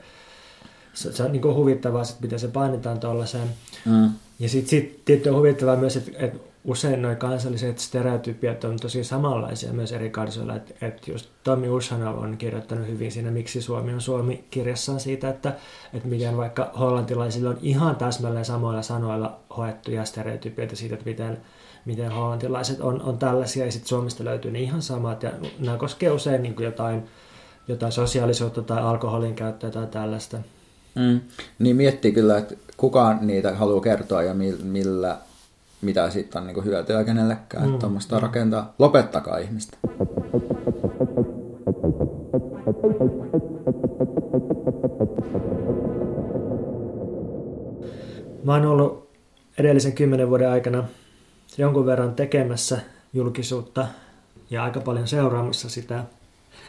[0.93, 3.47] se, se on niin huvittavaa, että miten se painetaan tuollaiseen.
[3.85, 4.09] Mm.
[4.39, 9.03] Ja sitten sit, tietty on huvittavaa myös, että, että usein nuo kansalliset stereotypiat on tosi
[9.03, 10.55] samanlaisia myös eri kansoilla.
[10.55, 15.29] Että et just Tommi Ushanov on kirjoittanut hyvin siinä Miksi Suomi on Suomi kirjassaan siitä,
[15.29, 15.53] että,
[15.93, 21.37] että miten vaikka hollantilaisilla on ihan täsmälleen samoilla sanoilla hoettuja stereotypioita siitä, että miten,
[21.85, 25.23] miten hollantilaiset on, on tällaisia ja sitten Suomesta löytyy ne ihan samat.
[25.23, 27.03] Ja nämä koskee usein niin kuin jotain,
[27.67, 30.37] jotain sosiaalisuutta tai alkoholin käyttöä tai tällaista.
[30.95, 31.19] Mm.
[31.59, 35.17] Niin miettii kyllä, että kuka niitä haluaa kertoa ja millä
[35.83, 37.69] mitä siitä on niin hyötyä kenellekään.
[37.69, 37.79] Mm.
[37.79, 38.73] Tuommoista rakentaa.
[38.79, 39.77] Lopettakaa ihmistä.
[48.43, 49.09] Mä oon ollut
[49.57, 50.83] edellisen kymmenen vuoden aikana
[51.57, 52.79] jonkun verran tekemässä
[53.13, 53.87] julkisuutta
[54.49, 56.03] ja aika paljon seuraamassa sitä.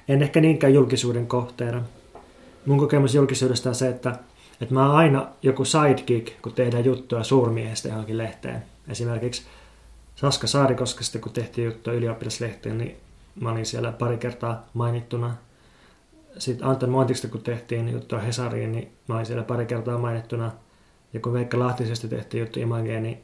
[0.08, 1.82] En ehkä niinkään julkisuuden kohteena.
[2.66, 4.18] Mun kokemus julkisuudesta on se, että,
[4.60, 8.73] että mä oon aina joku sidekick, kun tehdään juttua suurmiehestä johonkin lehteen.
[8.88, 9.42] Esimerkiksi
[10.14, 12.96] Saska Saarikoskesta, kun tehtiin juttua ylioppilaslehteen, niin
[13.40, 15.34] mä olin siellä pari kertaa mainittuna.
[16.38, 20.52] Sitten Anton Montista, kun tehtiin juttua Hesariin, niin mä olin siellä pari kertaa mainittuna.
[21.12, 23.22] Ja kun Veikka Lahtisesta tehtiin juttu Imageen, niin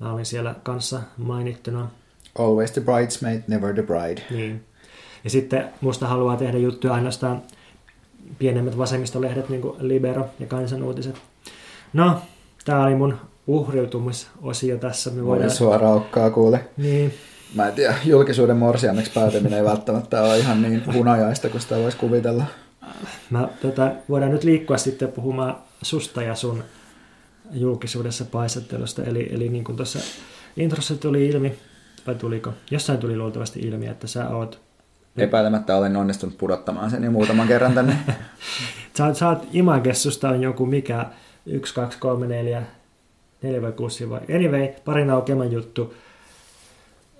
[0.00, 1.90] mä olin siellä kanssa mainittuna.
[2.38, 4.22] Always the bridesmaid, never the bride.
[4.30, 4.64] Niin.
[5.24, 7.42] Ja sitten musta haluaa tehdä juttuja ainoastaan
[8.38, 11.16] pienemmät vasemmistolehdet, niin kuin Libero ja Kansanuutiset.
[11.92, 12.22] No,
[12.64, 13.16] tää oli mun
[13.50, 15.10] uhriutumisosio tässä.
[15.10, 15.50] Me voidaan...
[15.50, 16.64] suora aukkaa kuule.
[16.76, 17.14] Niin.
[17.54, 21.96] Mä en tiedä, julkisuuden morsiameksi päätyminen ei välttämättä ole ihan niin hunajaista kuin sitä voisi
[21.96, 22.44] kuvitella.
[23.30, 26.64] Mä, tota, voidaan nyt liikkua sitten puhumaan susta ja sun
[27.52, 29.04] julkisuudessa paisattelusta.
[29.04, 29.98] Eli, eli niin kuin tuossa
[30.56, 31.54] introssa tuli ilmi,
[32.06, 32.52] vai tuliko?
[32.70, 34.60] Jossain tuli luultavasti ilmi, että sä oot...
[35.16, 37.96] Epäilemättä olen onnistunut pudottamaan sen jo muutaman kerran tänne.
[38.96, 41.06] sä, sä oot Imagessusta on joku mikä
[41.46, 42.62] 1, 2, 3, 4,
[43.42, 44.20] 4 vai 6 vai...
[44.34, 45.94] Anyway, parin aukeaman juttu,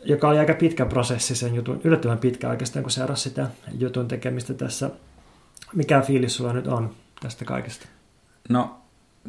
[0.04, 3.46] joka oli aika pitkä prosessi sen jutun, yllättävän pitkä oikeastaan, kun seurasi sitä
[3.78, 4.90] jutun tekemistä tässä.
[5.74, 7.86] Mikä fiilis sulla nyt on tästä kaikesta?
[8.48, 8.80] No,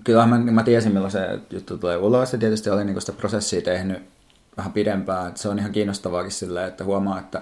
[0.04, 3.62] kyllä mä, mä tiesin, milloin se juttu tulee ulos, ja tietysti olin niin sitä prosessia
[3.62, 4.04] tehnyt
[4.58, 5.38] vähän pidempään.
[5.38, 7.42] Se on ihan kiinnostavaakin silleen, että huomaa, että,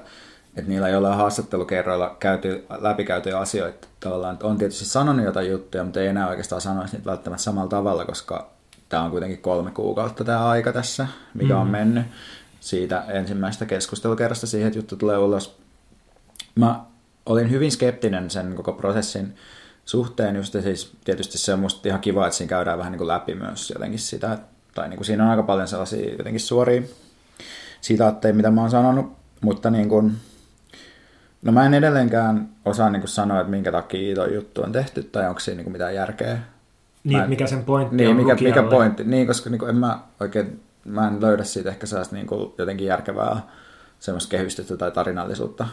[0.55, 6.07] että niillä jollain haastattelukerroilla käyty, läpikäytyjä asioita tavallaan, on tietysti sanonut jotain juttuja, mutta ei
[6.07, 8.58] enää oikeastaan sanoisi niitä välttämättä samalla tavalla, koska
[8.89, 11.59] tämä on kuitenkin kolme kuukautta tämä aika tässä, mikä mm.
[11.59, 12.05] on mennyt
[12.59, 15.59] siitä ensimmäisestä keskustelukerrasta siihen, että juttu tulee ulos.
[16.55, 16.79] Mä
[17.25, 19.35] olin hyvin skeptinen sen koko prosessin
[19.85, 23.07] suhteen, just siis tietysti se on musta ihan kiva, että siinä käydään vähän niin kuin
[23.07, 24.37] läpi myös jotenkin sitä,
[24.75, 26.81] tai niin kuin siinä on aika paljon sellaisia jotenkin suoria
[27.81, 30.15] sitaatteja, mitä mä oon sanonut, mutta niin kuin,
[31.41, 35.03] no mä en edelleenkään osaa niin kuin sanoa, että minkä takia tuo juttu on tehty,
[35.03, 36.39] tai onko siinä niin kuin mitään järkeä.
[37.09, 39.99] Niin, mikä sen pointti niin, on mikä, mikä pointti, niin, koska niin kuin en mä
[40.19, 43.41] oikein, mä en löydä siitä ehkä sellaista niin kuin jotenkin järkevää
[43.99, 45.67] semmoista kehystettä tai tarinallisuutta.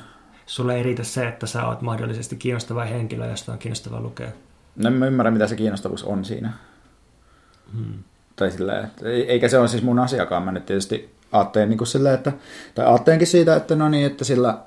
[0.47, 4.29] Sulle ei riitä se, että sä oot mahdollisesti kiinnostava henkilö, josta on kiinnostavaa lukea.
[4.77, 6.53] No en mä ymmärrä, mitä se kiinnostavuus on siinä.
[7.73, 7.95] Hmm.
[8.37, 10.43] Tai silleen, että, eikä se ole siis mun asiakaan.
[10.43, 12.33] Mä nyt tietysti aatteen niin kuin silleen, että,
[12.75, 14.59] tai aatteenkin siitä, että no niin, että sillä,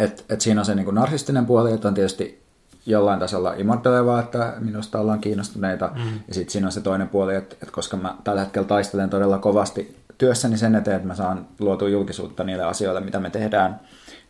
[0.00, 2.43] että, että siinä on se niin kuin narsistinen puoli, että on tietysti
[2.86, 5.90] jollain tasolla imartelevaa, että minusta ollaan kiinnostuneita.
[5.94, 6.20] Mm.
[6.28, 9.38] Ja sitten siinä on se toinen puoli, että, että koska mä tällä hetkellä taistelen todella
[9.38, 13.80] kovasti työssäni sen eteen, että mä saan luotua julkisuutta niille asioille, mitä me tehdään,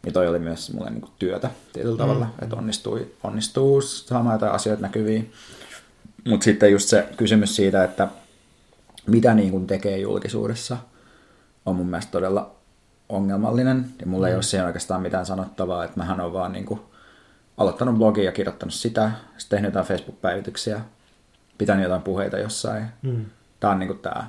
[0.02, 2.44] niin toi oli myös mulle niin kuin työtä tietyllä tavalla, mm.
[2.44, 5.32] että onnistui, onnistuu saamaan jotain asioita näkyviin.
[6.28, 8.08] Mutta sitten just se kysymys siitä, että
[9.06, 10.76] mitä niin kuin tekee julkisuudessa,
[11.66, 12.50] on mun mielestä todella
[13.08, 13.86] ongelmallinen.
[14.00, 14.28] Ja mulla mm.
[14.28, 16.80] ei ole siihen oikeastaan mitään sanottavaa, että mähän on vaan niin kuin
[17.56, 20.80] aloittanut blogia ja kirjoittanut sitä, sitten tehnyt jotain Facebook-päivityksiä,
[21.58, 22.84] pitänyt jotain puheita jossain.
[23.02, 23.24] Mm.
[23.60, 24.26] Tämä on niin kuin tämä,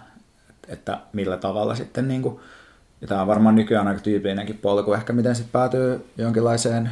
[0.68, 2.40] että millä tavalla sitten, niin kuin,
[3.02, 6.90] ja tämä on varmaan nykyään aika tyypillinenkin polku, ehkä miten sitten päätyy jonkinlaiseen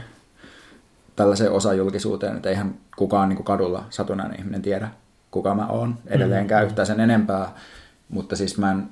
[1.15, 4.89] tällaiseen osajulkisuuteen, että eihän kukaan niin kuin kadulla satunnainen ihminen tiedä,
[5.32, 6.67] kuka mä oon edelleenkään mm.
[6.67, 7.52] yhtään sen enempää,
[8.10, 8.89] mutta siis mä en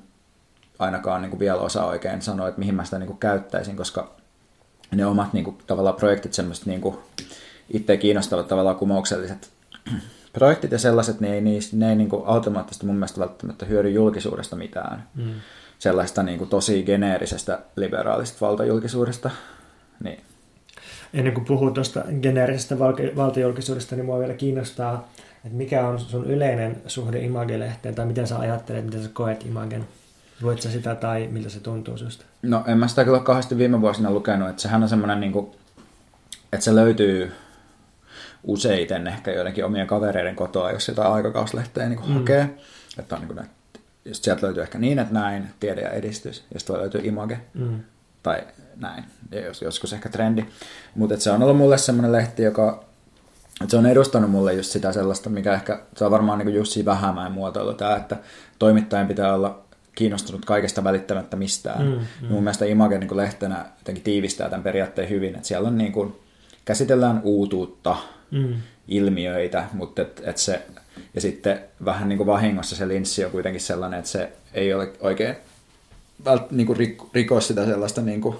[0.78, 4.21] ainakaan niin kuin vielä osaa oikein sanoa, että mihin mä sitä niin kuin käyttäisin, koska
[4.94, 6.96] ne omat niin kuin, tavallaan projektit, semmoiset niin kuin,
[7.70, 9.50] itse kiinnostavat tavallaan kumoukselliset
[10.32, 11.40] projektit ja sellaiset, ne ei,
[11.72, 15.08] ne ei niin kuin, automaattisesti mun mielestä välttämättä hyödy julkisuudesta mitään.
[15.14, 15.34] Mm.
[15.78, 19.30] Sellaista niin kuin, tosi geneerisestä liberaalista valtajulkisuudesta.
[20.04, 20.20] Niin.
[21.14, 22.78] Ennen kuin puhuu tuosta geneerisestä
[23.16, 25.08] valtajulkisuudesta, niin mua vielä kiinnostaa,
[25.44, 29.84] että mikä on sun yleinen suhde Image-lehteen, tai miten sä ajattelet, miten sä koet Imagen?
[30.42, 32.24] Luet sä sitä tai miltä se tuntuu susta?
[32.42, 35.46] No en mä sitä kyllä kauheasti viime vuosina lukenut, että sehän on semmoinen niin kuin,
[36.52, 37.32] että se löytyy
[38.44, 42.14] useiten ehkä joidenkin omien kavereiden kotoa, jos sitä aikakauslehteä niin mm.
[42.14, 42.50] hakee.
[42.98, 46.44] Että on niin kuin, että just sieltä löytyy ehkä niin, että näin, tiede ja edistys,
[46.54, 47.80] ja sitten löytyy image, mm.
[48.22, 48.42] tai
[48.76, 50.44] näin, ja jos, joskus ehkä trendi.
[50.94, 52.84] Mutta se on ollut mulle semmoinen lehti, joka
[53.60, 56.54] että se on edustanut mulle just sitä sellaista, mikä ehkä, se on varmaan niin kuin
[56.54, 58.16] Jussi Vähämäen muotoilu tämä, että
[58.58, 59.61] toimittajan pitää olla
[59.94, 61.86] kiinnostunut kaikesta välittämättä mistään.
[61.86, 62.28] Mm, mm.
[62.28, 66.16] Mun mielestä Image niin lehtenä jotenkin tiivistää tämän periaatteen hyvin, että siellä on niin kuin,
[66.64, 67.96] käsitellään uutuutta,
[68.30, 68.54] mm.
[68.88, 70.62] ilmiöitä, mutta et, et se,
[71.14, 74.92] ja sitten vähän niin kuin vahingossa se linssi on kuitenkin sellainen, että se ei ole
[75.00, 75.36] oikein
[76.24, 78.36] vält, niin kuin rik, riko sitä sellaista niin kuin,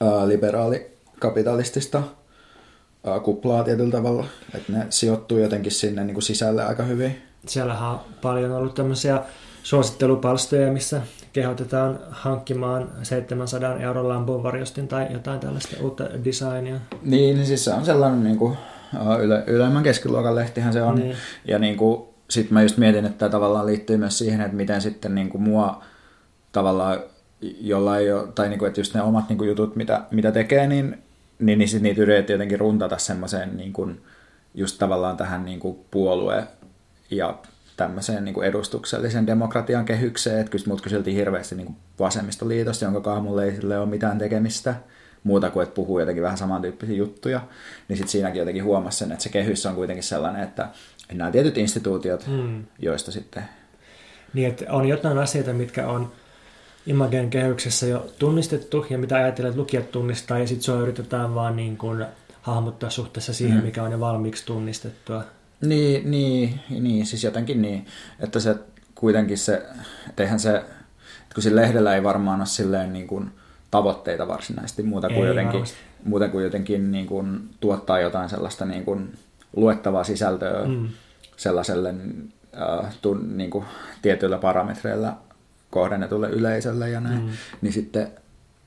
[0.00, 2.02] ää, liberaalikapitalistista
[3.06, 7.22] ää, kuplaa tietyllä tavalla, että ne sijoittuu jotenkin sinne niin kuin sisälle aika hyvin.
[7.46, 9.22] siellähän on paljon ollut tämmöisiä
[9.62, 11.00] suosittelupalstoja, missä
[11.32, 16.80] kehotetaan hankkimaan 700 euron lampuvarjostin tai jotain tällaista uutta designia.
[17.02, 18.56] Niin, niin siis se on sellainen niin kuin,
[19.20, 20.94] yle, ylemmän keskiluokan lehtihän se on.
[20.94, 21.16] Niin.
[21.44, 24.80] Ja niin kuin, sitten mä just mietin, että tämä tavallaan liittyy myös siihen, että miten
[24.80, 25.82] sitten niin kuin mua
[26.52, 27.00] tavallaan
[27.60, 30.32] jolla ei ole, tai niin kuin, että just ne omat niin kuin jutut, mitä, mitä
[30.32, 31.02] tekee, niin,
[31.38, 34.00] niin, niin sit niitä yritetään jotenkin runtata semmoiseen niin kuin,
[34.54, 36.46] just tavallaan tähän niin kuin puolue-
[37.10, 37.38] ja
[37.80, 43.22] tämmöiseen niin kuin edustuksellisen demokratian kehykseen, että mut kyseltiin hirveästi niin kuin vasemmistoliitosta, jonka kanssa
[43.22, 44.74] mulle ei sille ole mitään tekemistä
[45.24, 47.40] muuta kuin, että puhuu jotenkin vähän samantyyppisiä juttuja,
[47.88, 50.68] niin sitten siinäkin jotenkin huomasi sen, että se kehys on kuitenkin sellainen, että
[51.12, 52.64] nämä tietyt instituutiot, mm.
[52.78, 53.42] joista sitten...
[54.34, 56.12] Niin, että on jotain asioita, mitkä on
[56.86, 61.56] Imagen kehyksessä jo tunnistettu, ja mitä ajattelee, että lukijat tunnistaa, ja sitten se yritetään vaan
[61.56, 62.04] niin kuin
[62.42, 63.64] hahmottaa suhteessa siihen, mm.
[63.64, 65.24] mikä on jo valmiiksi tunnistettua.
[65.60, 67.86] Niin, niin, niin, siis jotenkin niin,
[68.20, 68.56] että se
[68.94, 69.66] kuitenkin se,
[70.18, 73.30] eihän se, että kun sillä lehdellä ei varmaan ole silleen niin kuin
[73.70, 75.64] tavoitteita varsinaisesti muuta kuin ei jotenkin,
[76.04, 79.12] muuta kuin jotenkin niin kuin tuottaa jotain sellaista niin kuin
[79.56, 80.88] luettavaa sisältöä mm.
[81.36, 81.94] sellaiselle
[82.60, 83.64] äh, tu, niin kuin
[84.02, 85.16] tietyillä parametreilla
[85.70, 87.30] kohdennetulle yleisölle ja näin, mm.
[87.60, 88.08] niin sitten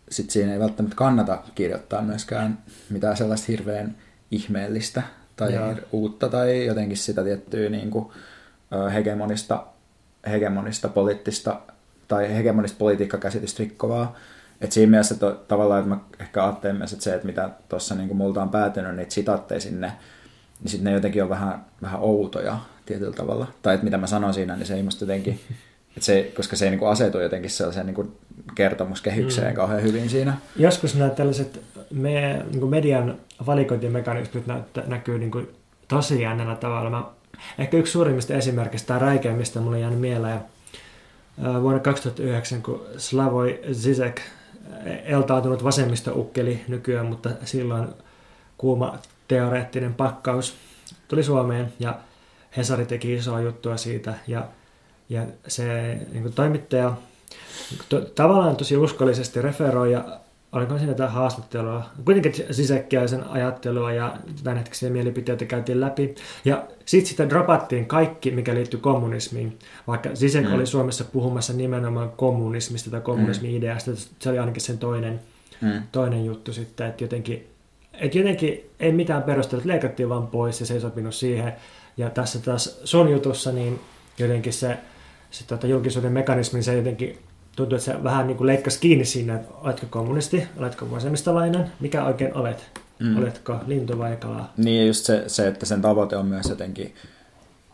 [0.10, 2.58] sit siinä ei välttämättä kannata kirjoittaa myöskään
[2.90, 3.96] mitään sellaista hirveän
[4.32, 5.04] ihmeellistä
[5.46, 5.76] tai ja.
[5.92, 8.06] uutta tai jotenkin sitä tiettyä niin kuin,
[8.94, 9.66] hegemonista,
[10.30, 11.60] hegemonista poliittista
[12.08, 14.16] tai hegemonista politiikkakäsitystä rikkovaa.
[14.62, 17.96] Et siinä mielessä to, tavallaan, että mä ehkä ajattelen myös, että se, että mitä tuossa
[17.96, 19.92] niin multa on päätynyt niitä sitaatteja sinne,
[20.60, 23.48] niin sitten ne jotenkin on vähän, vähän outoja tietyllä tavalla.
[23.62, 25.40] Tai että mitä mä sanon siinä, niin se ei musta jotenkin
[25.98, 28.14] et se, koska se ei niin asetu jotenkin sellaiseen niin
[28.56, 29.56] kertomuskehykseen mm.
[29.56, 30.38] kauhean hyvin siinä.
[30.56, 35.56] Joskus nämä tällaiset me, niin median valikointimekanismit nä, näkyy niin kuin
[35.88, 36.90] tosi jännällä tavalla.
[36.90, 37.04] Mä,
[37.60, 40.40] ehkä yksi suurimmista esimerkistä tai räikeimmistä mulle jäänyt mieleen
[41.62, 44.22] vuonna 2009, kun Slavoj Zizek,
[45.06, 47.88] eltautunut vasemmistoukkeli nykyään, mutta silloin
[48.58, 50.56] kuuma teoreettinen pakkaus,
[51.08, 52.00] tuli Suomeen ja
[52.58, 54.48] Hesari teki isoa juttua siitä ja
[55.10, 56.94] ja se niin kuin toimittaja
[57.90, 60.20] to, tavallaan tosi uskollisesti referoi ja
[60.54, 66.16] oliko siinä jotain haastattelua, kuitenkin sisäkkäisen ajattelua ja tämänhetkisiä mielipiteitä käytiin läpi.
[66.46, 69.60] Ja sitten sitä dropattiin kaikki, mikä liittyy kommunismiin.
[69.88, 70.54] Vaikka Sisek mm.
[70.54, 73.98] oli Suomessa puhumassa nimenomaan kommunismista tai kommunismi-ideasta, mm.
[74.20, 75.20] se oli ainakin sen toinen,
[75.62, 75.84] mm.
[75.92, 77.48] toinen juttu sitten, että jotenkin,
[77.94, 81.54] että jotenkin ei mitään perustelut, leikattiin vaan pois ja se ei sopinut siihen.
[81.98, 83.80] Ja tässä taas sun jutussa niin
[84.18, 84.78] jotenkin se
[85.34, 87.18] se tota, julkisuuden mekanismi, se jotenkin
[87.56, 92.06] tuntuu, että se vähän niin kuin leikkasi kiinni siinä, että oletko kommunisti, oletko vasemmistolainen, mikä
[92.06, 93.18] oikein olet, mm.
[93.18, 94.50] oletko lintu vai kala.
[94.58, 96.96] Niin ja just se, se, että sen tavoite on myös jotenkin,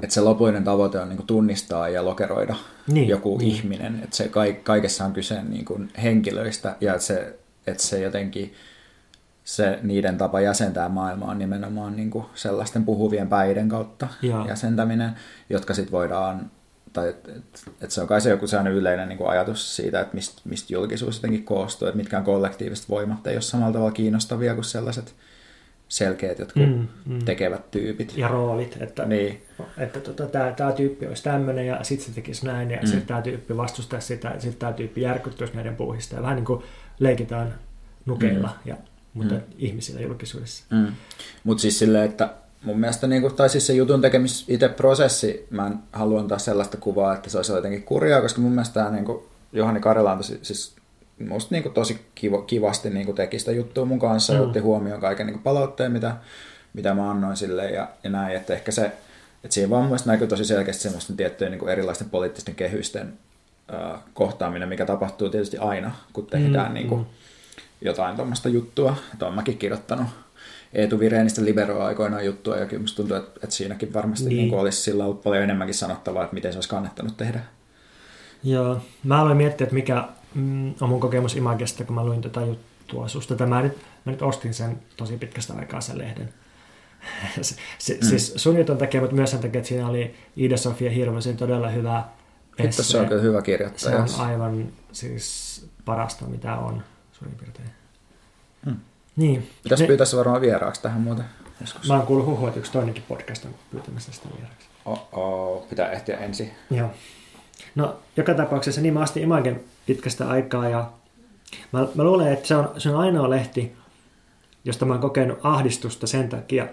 [0.04, 2.56] että se lopuinen tavoite on niin kuin tunnistaa ja lokeroida
[2.88, 3.52] niin, joku niin.
[3.52, 4.32] ihminen, että se
[4.64, 8.54] kaikessa on kyse niin kuin henkilöistä ja että se, että se jotenkin
[9.44, 14.46] se niiden tapa jäsentää maailmaa on nimenomaan niin kuin sellaisten puhuvien päiden kautta ja.
[14.48, 15.12] jäsentäminen,
[15.50, 16.52] jotka sitten voidaan
[16.94, 20.00] tai että et, et se on kai se joku sellainen yleinen niin kuin ajatus siitä,
[20.00, 24.54] että mistä mist julkisuus jotenkin koostuu, että mitkään kollektiiviset voimat ei ole samalla tavalla kiinnostavia
[24.54, 25.16] kuin sellaiset
[25.90, 27.26] selkeät jotkut mm, mm.
[27.26, 28.18] tekevät tyypit.
[28.18, 29.42] Ja roolit, että, niin.
[29.78, 32.88] että tota, tämä, tämä tyyppi olisi tämmöinen ja sitten se tekisi näin ja mm.
[32.88, 36.46] sitten tämä tyyppi vastustaisi sitä ja sitten tämä tyyppi järkyttyisi näiden puuhista ja vähän niin
[36.46, 36.64] kuin
[37.00, 37.56] leikitään
[38.06, 38.70] nukeilla, mm.
[38.70, 38.78] ja,
[39.14, 39.42] mutta mm.
[39.58, 40.64] ihmisillä julkisuudessa.
[40.72, 40.88] Mm.
[41.44, 42.30] Mutta siis silleen, että
[42.64, 46.38] mun mielestä, niin kuin, tai siis se jutun tekemis itse prosessi, mä en halua antaa
[46.38, 50.12] sellaista kuvaa, että se olisi jotenkin kurjaa, koska mun mielestä tämä niin kuin, Johanni Karela
[50.12, 50.76] on tosi, siis
[51.28, 54.40] musta niin kuin, tosi kivo, kivasti niin kuin, teki sitä juttua mun kanssa mm.
[54.40, 56.16] ja otti huomioon kaiken niin kuin, palautteen, mitä,
[56.74, 58.86] mitä mä annoin sille ja, ja näin, että ehkä se,
[59.44, 63.14] että siinä vaan mun mielestä näkyy tosi selkeästi semmoisten tiettyjen niin kuin, erilaisten poliittisten kehysten
[63.74, 67.08] äh, kohtaaminen, mikä tapahtuu tietysti aina, kun tehdään mm, niin kuin, mm.
[67.82, 70.08] jotain tuommoista juttua, että olen mäkin kirjoittanut
[70.74, 74.38] Eetu Vireenistä Liberoa aikoinaan juttua, ja kyllä musta tuntuu, että, että siinäkin varmasti niin.
[74.38, 77.40] Niin olisi sillä ollut paljon enemmänkin sanottavaa, että miten se olisi kannattanut tehdä.
[78.44, 82.42] Joo, mä aloin miettiä, että mikä mm, on mun kokemus Imagesta, kun mä luin tätä
[82.42, 83.36] juttua susta.
[83.36, 86.34] Tämä nyt, mä nyt ostin sen tosi pitkästä aikaa sen lehden.
[87.42, 88.08] se, se, mm.
[88.08, 92.04] Siis sun jutun takia, mutta myös sen takia, että siinä oli Ida-Sofia Hirvosen todella hyvä
[92.58, 92.84] esse.
[92.84, 94.08] se on kyllä hyvä kirjoittaja.
[94.08, 97.70] Se on aivan siis parasta, mitä on suurin piirtein.
[98.66, 98.76] Mm.
[99.20, 99.50] Niin.
[99.64, 99.88] Pitäisi ne...
[99.88, 101.26] pyytää se varmaan vieraaksi tähän muuten.
[101.62, 101.88] Joskus.
[101.88, 104.68] Mä oon kuullut huhua, että yksi toinenkin podcast on pyytämässä sitä vieraaksi.
[104.86, 106.52] Oh, pitää ehtiä ensin.
[106.72, 106.90] Joo.
[107.76, 110.90] No, joka tapauksessa niin mä astin Imagen pitkästä aikaa ja
[111.72, 113.76] mä, mä luulen, että se on, se on ainoa lehti,
[114.66, 116.68] josta mä oon kokenut ahdistusta sen takia,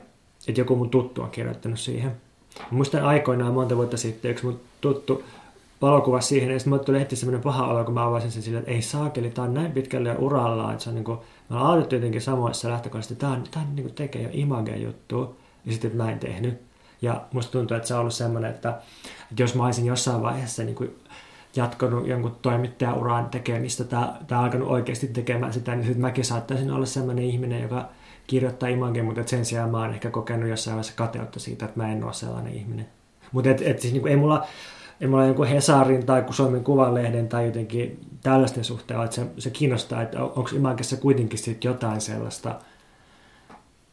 [0.49, 2.17] että joku mun tuttu on kirjoittanut siihen.
[2.71, 5.25] Muistan aikoinaan monta vuotta sitten yksi mun tuttu
[5.83, 8.59] valokuva siihen, ja sitten mulle tuli heti semmoinen paha olo, kun mä avasin sen sille,
[8.59, 11.19] että ei saakeli, tää on näin pitkälle uralla, että se on niin kuin,
[11.51, 14.29] mä olen aloitettu jotenkin samoissa lähtökohdissa, että tää, on, tää on, niin kuin tekee jo
[14.33, 15.37] image juttu,
[15.67, 16.63] ja sitten mä en tehnyt.
[17.03, 18.69] Ja musta tuntuu, että se on ollut semmoinen, että,
[19.31, 20.97] että jos mä olisin jossain vaiheessa niin kuin
[21.57, 26.87] jatkanut jonkun toimittajauran tekemistä tai, tai alkanut oikeasti tekemään sitä, niin sitten mäkin saattaisin olla
[26.87, 27.89] sellainen ihminen, joka
[28.27, 31.93] kirjoittaa imageen, mutta sen sijaan mä oon ehkä kokenut jossain vaiheessa kateutta siitä, että mä
[31.93, 32.87] en ole sellainen ihminen.
[33.33, 34.47] Mutta et, et siis niin kuin, ei mulla,
[35.01, 40.03] ei mulla joku Hesarin tai Suomen Kuvalehden tai jotenkin tällaisten suhteen, että se, se kiinnostaa,
[40.03, 42.55] että onko imagessa kuitenkin sit jotain sellaista,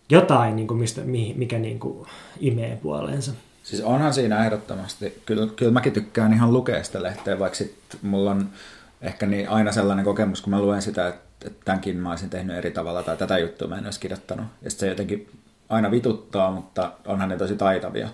[0.10, 1.02] jotain, niin kuin mistä,
[1.36, 2.08] mikä niin kuin
[2.40, 3.32] imee puoleensa.
[3.64, 5.22] Siis onhan siinä ehdottomasti.
[5.26, 8.50] Kyllä, kyllä mäkin tykkään ihan lukea sitä lehteä, vaikka sit mulla on
[9.02, 12.56] ehkä niin aina sellainen kokemus, kun mä luen sitä, että, että tämänkin mä olisin tehnyt
[12.58, 14.46] eri tavalla tai tätä juttua mä en olisi kirjoittanut.
[14.62, 15.30] Ja se jotenkin
[15.70, 18.10] aina vituttaa, mutta onhan ne tosi taitavia.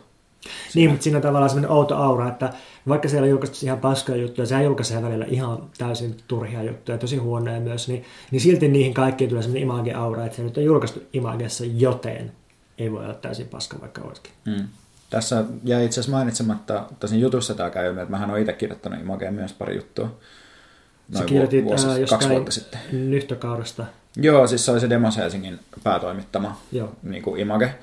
[0.75, 2.53] Niin, mutta siinä on tavallaan sellainen outo aura, että
[2.87, 7.17] vaikka siellä on julkaistu ihan paskoja juttuja, sehän julkaisee välillä ihan täysin turhia juttuja, tosi
[7.17, 11.01] huonoja myös, niin, niin silti niihin kaikkiin tulee sellainen image-aura, että se nyt on julkaistu
[11.13, 12.31] imagessa, joten
[12.77, 14.31] ei voi olla täysin paska, vaikka olisikin.
[14.45, 14.67] Mm.
[15.09, 19.33] Tässä jäi itse asiassa mainitsematta, tosin jutussa tämä käy, että mähän olen itse kirjoittanut Imageen
[19.33, 20.05] myös pari juttua.
[20.05, 22.79] Noin Sä kirjoitit vuosi, ää, kaksi vuotta sitten.
[22.91, 23.85] nyhtökaudesta.
[24.15, 26.91] Joo, siis se oli se Demos Helsingin päätoimittama Joo.
[27.03, 27.75] Niin kuin Image,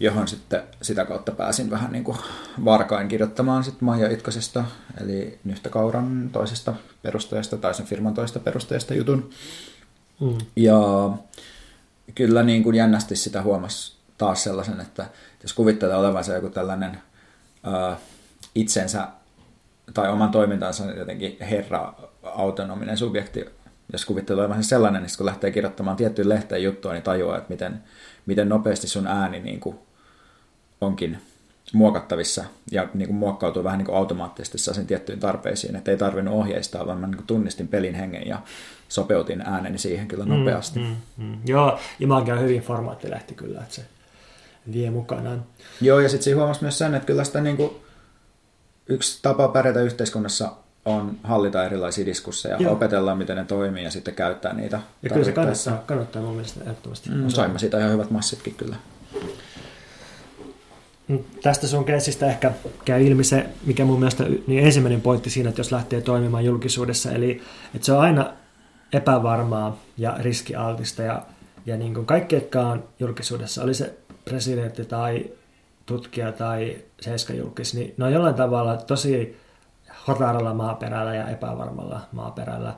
[0.00, 2.18] johon sitten sitä kautta pääsin vähän niin kuin
[2.64, 4.64] varkain kirjoittamaan sitten Maija Itkosesta,
[5.00, 9.30] eli Nyhtökauran toisesta perustajasta tai sen firman toisesta perustajasta jutun.
[10.20, 10.38] Mm.
[10.56, 11.10] Ja
[12.14, 15.06] kyllä niin kuin jännästi sitä huomasi taas sellaisen, että
[15.42, 16.90] jos kuvittelee olevansa joku tällainen
[17.66, 17.96] uh,
[18.54, 19.08] itsensä
[19.94, 23.44] tai oman toimintansa jotenkin herra, autonominen subjekti,
[23.92, 27.82] jos kuvittelee olevansa sellainen, niin kun lähtee kirjoittamaan tiettyyn lehteen juttua, niin tajuaa, että miten,
[28.26, 29.76] miten nopeasti sun ääni niin kuin
[30.80, 31.18] onkin
[31.72, 36.34] muokattavissa ja niin kuin muokkautuu vähän niin kuin automaattisesti sen tiettyyn tarpeisiin, että ei tarvinnut
[36.34, 38.42] ohjeistaa, vaan mä niin kuin tunnistin pelin hengen ja
[38.88, 40.80] sopeutin ääneni siihen kyllä nopeasti.
[40.80, 41.38] Mm, mm, mm.
[41.46, 43.84] Joo, Image on hyvin formaattilehti kyllä, että se
[44.72, 45.44] vie mukanaan.
[45.80, 47.70] Joo, ja sitten siinä huomasi myös sen, että kyllä sitä niin kuin,
[48.86, 50.52] yksi tapa pärjätä yhteiskunnassa
[50.84, 52.72] on hallita erilaisia diskursseja, Joo.
[52.72, 54.80] opetella miten ne toimii ja sitten käyttää niitä.
[55.02, 57.10] Ja kyllä se kannattaa, kannattaa mun mielestä ehdottomasti.
[57.10, 58.76] Mm, saimme siitä ihan hyvät massitkin kyllä.
[61.08, 62.52] Mm, tästä sun keisistä ehkä
[62.84, 67.12] käy ilmi se, mikä mun mielestä niin ensimmäinen pointti siinä, että jos lähtee toimimaan julkisuudessa,
[67.12, 67.42] eli
[67.74, 68.32] että se on aina
[68.92, 71.22] epävarmaa ja riskialtista ja,
[71.66, 73.94] ja niin kuin kaikki, jotka on julkisuudessa, oli se
[74.24, 75.30] presidentti tai
[75.86, 79.36] tutkija tai seiskajulkis, niin ne on jollain tavalla tosi
[80.08, 82.74] hotaralla maaperällä ja epävarmalla maaperällä.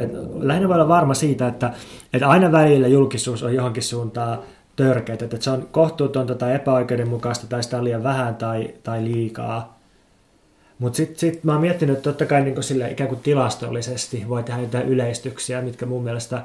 [0.00, 1.72] Et lähinnä voi olla varma siitä, että,
[2.12, 4.38] että aina välillä julkisuus on johonkin suuntaan
[4.76, 9.80] törkeät, että se on kohtuutonta tai epäoikeudenmukaista tai sitä on liian vähän tai, tai liikaa.
[10.78, 14.42] Mutta sitten sit mä oon miettinyt, että totta kai niin sille ikään kuin tilastollisesti voi
[14.42, 16.42] tehdä jotain yleistyksiä, mitkä mun mielestä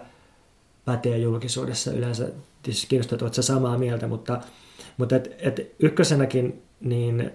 [0.85, 2.27] pätee julkisuudessa yleensä.
[2.63, 4.41] Tietysti kiinnostaa, että samaa mieltä, mutta,
[4.97, 7.31] mutta et, et ykkösenäkin niin,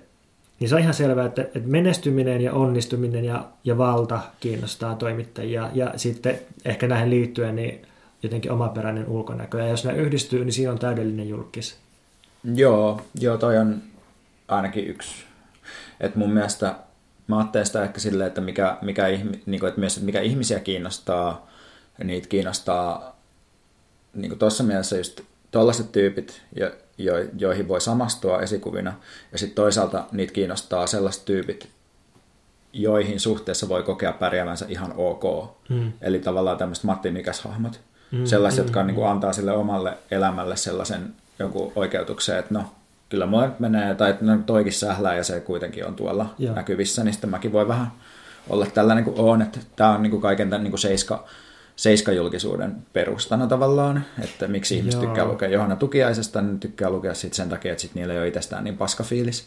[0.60, 5.70] niin se on ihan selvää, että, että menestyminen ja onnistuminen ja, ja valta kiinnostaa toimittajia.
[5.74, 7.86] Ja sitten ehkä näihin liittyen niin
[8.22, 9.58] jotenkin omaperäinen ulkonäkö.
[9.58, 11.76] Ja jos nämä yhdistyy, niin siinä on täydellinen julkis.
[12.54, 13.82] Joo, joo toi on
[14.48, 15.24] ainakin yksi.
[16.00, 16.74] Että mun mielestä
[17.26, 19.06] mä ajattelen sitä ehkä silleen, että mikä, mikä,
[19.46, 21.50] niin kuin, että myös, että mikä ihmisiä kiinnostaa,
[22.04, 23.09] niitä kiinnostaa
[24.14, 25.20] niin tuossa mielessä just
[25.50, 28.92] tuollaiset tyypit, jo, jo, joihin voi samastua esikuvina,
[29.32, 31.68] ja sitten toisaalta niitä kiinnostaa sellaiset tyypit,
[32.72, 35.50] joihin suhteessa voi kokea pärjäävänsä ihan ok.
[35.68, 35.92] Mm.
[36.00, 37.80] Eli tavallaan tämmöiset Matti Mikäs-hahmot.
[38.10, 39.10] Mm, sellaiset, mm, jotka niin kuin, mm.
[39.10, 42.64] antaa sille omalle elämälle sellaisen jonkun oikeutuksen, että no,
[43.08, 46.54] kyllä mulla menee, tai no, toikin sählää ja se kuitenkin on tuolla Joo.
[46.54, 47.92] näkyvissä, niin sitten mäkin voi vähän
[48.48, 51.24] olla tällainen kuin on, että tämä on niin kuin kaiken tämän niin kuin seiska,
[51.80, 55.06] seiskajulkisuuden perustana tavallaan, että miksi ihmiset Joo.
[55.06, 58.28] tykkää lukea Johanna Tukiaisesta, niin tykkää lukea sit sen takia, että sit niillä ei ole
[58.28, 59.46] itsestään niin paska fiilis.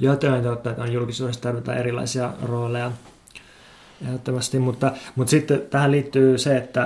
[0.00, 2.92] Joo, tämä on totta, että on julkisuudessa tarvitaan erilaisia rooleja
[4.06, 6.84] ehdottomasti, mutta, mutta sitten tähän liittyy se, että,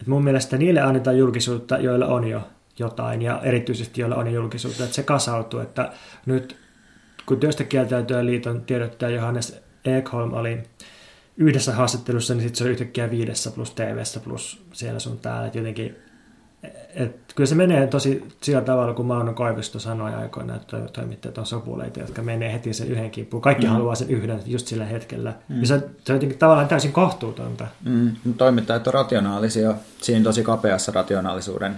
[0.00, 4.84] että mun mielestä niille annetaan julkisuutta, joilla on jo jotain, ja erityisesti joilla on julkisuutta,
[4.84, 5.92] että se kasautuu, että
[6.26, 6.56] nyt
[7.26, 10.62] kun työstä kieltäytyä liiton tiedottaja Johannes Ekholm oli
[11.36, 15.58] yhdessä haastattelussa, niin sitten se oli yhtäkkiä viidessä plus tv plus siellä sun täällä, että
[15.58, 15.96] jotenkin
[16.94, 21.46] et kyllä se menee tosi sillä tavalla, kun Mauno Koivisto sanoi aikoina, että toimittajat on
[21.46, 23.42] sopuleita, jotka menee heti sen yhden kimppuun.
[23.42, 23.72] Kaikki mm.
[23.72, 25.34] haluaa sen yhden just sillä hetkellä.
[25.48, 25.60] Mm.
[25.60, 27.66] Ja se, se on jotenkin tavallaan täysin kohtuutonta.
[27.84, 28.12] Mm.
[28.36, 29.74] Toimittajat on rationaalisia.
[30.00, 31.76] Siinä tosi kapeassa rationaalisuuden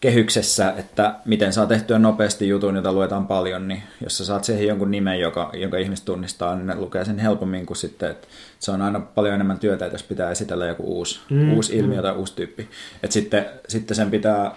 [0.00, 4.66] kehyksessä, että miten saa tehtyä nopeasti jutun, jota luetaan paljon, niin jos sä saat siihen
[4.66, 8.28] jonkun nimen, joka, jonka ihmiset tunnistaa, niin ne lukee sen helpommin kuin sitten, että
[8.58, 11.98] se on aina paljon enemmän työtä, että jos pitää esitellä joku uusi, mm, uusi ilmiö
[11.98, 12.02] mm.
[12.02, 12.68] tai uusi tyyppi.
[13.02, 14.54] Että sitten, sitten sen pitää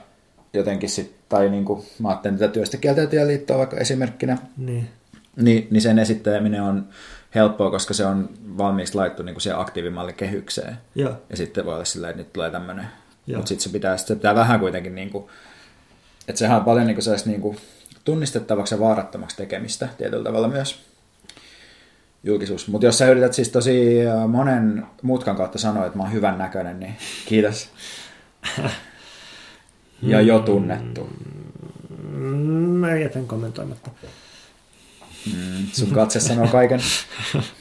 [0.54, 2.78] jotenkin sit, tai niin kuin, mä ajattelen tätä työstä
[3.28, 4.90] liittoa vaikka esimerkkinä, niin.
[5.36, 6.86] Niin, niin sen esittäminen on
[7.36, 10.78] helppoa, koska se on valmiiksi laittu niin kuin siihen aktiivimallin kehykseen.
[10.96, 11.16] Ja.
[11.30, 12.86] ja sitten voi olla sillä, että nyt tulee tämmöinen
[13.36, 15.26] mutta sitten se pitää, se pitää vähän kuitenkin, niin kuin,
[16.28, 17.58] että sehän on paljon niin kuin niin kuin
[18.06, 20.80] tunnistettavaksi ja vaarattomaksi tekemistä tietyllä tavalla myös
[22.24, 22.68] julkisuus.
[22.68, 26.80] Mutta jos sä yrität siis tosi monen mutkan kautta sanoa, että mä oon hyvän näköinen,
[26.80, 27.70] niin kiitos.
[30.02, 31.10] ja jo tunnettu.
[32.14, 32.26] Mm,
[32.56, 33.92] mä jätän kommentoimatta.
[35.26, 36.80] Mm, sun katse sanoo kaiken.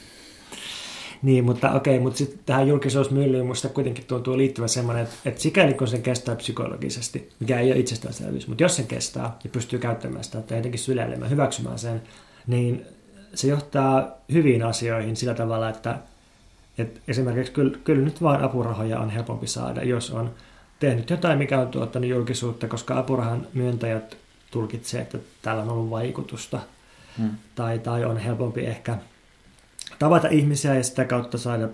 [1.21, 5.73] Niin, mutta okei, mutta sitten tähän julkisuusmyllyyn musta kuitenkin tuntuu liittyvän semmoinen, että, että sikäli
[5.73, 10.23] kun sen kestää psykologisesti, mikä ei ole itsestäänselvyys, mutta jos sen kestää ja pystyy käyttämään
[10.23, 12.01] sitä tai jotenkin syleilemään, hyväksymään sen,
[12.47, 12.85] niin
[13.33, 15.97] se johtaa hyviin asioihin sillä tavalla, että,
[16.77, 20.31] että esimerkiksi kyllä, kyllä nyt vaan apurahoja on helpompi saada, jos on
[20.79, 24.17] tehnyt jotain, mikä on tuottanut julkisuutta, koska apurahan myöntäjät
[24.51, 26.59] tulkitsee, että tällä on ollut vaikutusta.
[27.17, 27.29] Hmm.
[27.55, 28.97] Tai, tai on helpompi ehkä
[29.99, 31.69] tavata ihmisiä ja sitä kautta saada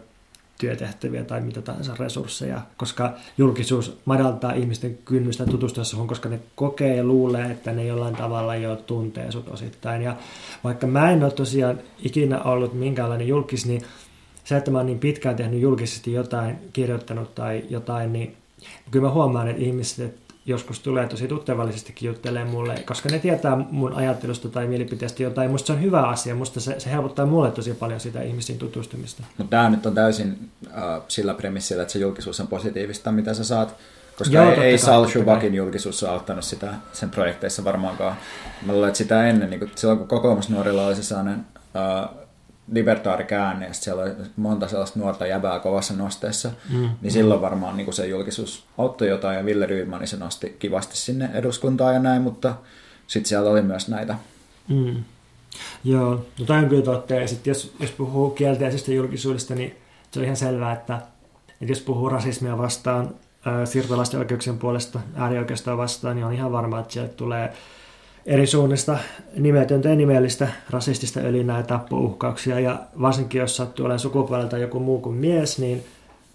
[0.58, 6.96] työtehtäviä tai mitä tahansa resursseja, koska julkisuus madaltaa ihmisten kynnystä tutustua sinuun, koska ne kokee
[6.96, 10.02] ja luulee, että ne jollain tavalla jo tuntee sut osittain.
[10.02, 10.16] Ja
[10.64, 13.82] vaikka mä en ole tosiaan ikinä ollut minkäänlainen julkis, niin
[14.44, 18.36] se, että mä oon niin pitkään tehnyt julkisesti jotain, kirjoittanut tai jotain, niin
[18.92, 23.94] kyllä mä huomaan, että ihmiset joskus tulee tosi tuttavallisestikin juttelemaan mulle, koska ne tietää mun
[23.94, 25.52] ajattelusta tai mielipiteestä jotain.
[25.52, 29.24] Musta se on hyvä asia, musta se, se helpottaa mulle tosi paljon sitä ihmisiin tutustumista.
[29.38, 33.44] Mutta tämä nyt on täysin äh, sillä premissillä, että se julkisuus on positiivista, mitä sä
[33.44, 33.76] saat.
[34.18, 38.16] Koska Joo, ei, ei Sal Schubakin julkisuus ole auttanut sitä sen projekteissa varmaankaan.
[38.66, 42.25] Mä luulen, että sitä ennen, niin kun, silloin kun kokoomusnuorilla oli se sellainen äh,
[42.72, 46.90] libertaarikäänne, siellä oli monta sellaista nuorta jäbää kovassa nosteessa, mm.
[47.02, 50.98] niin silloin varmaan niin se julkisuus auttoi jotain, ja Ville Ryyman niin se nosti kivasti
[50.98, 52.56] sinne eduskuntaan ja näin, mutta
[53.08, 54.16] sitten siellä oli myös näitä.
[54.68, 55.04] Mm.
[55.84, 59.76] Joo, no tämä on kyllä totta, ja sitten jos, jos puhuu kielteisestä julkisuudesta, niin
[60.12, 60.96] se on ihan selvää, että,
[61.62, 63.16] että jos puhuu rasismia vastaan,
[63.66, 67.54] siirtolaisten oikeuksien puolesta, äärioikeustoa vastaan, niin on ihan varma, että sieltä tulee
[68.26, 68.98] eri suunnista
[69.36, 72.60] nimetöntä ja nimellistä rasistista ölinää ja tappouhkauksia.
[72.60, 75.86] Ja varsinkin jos sattuu olemaan sukupuolelta joku muu kuin mies, niin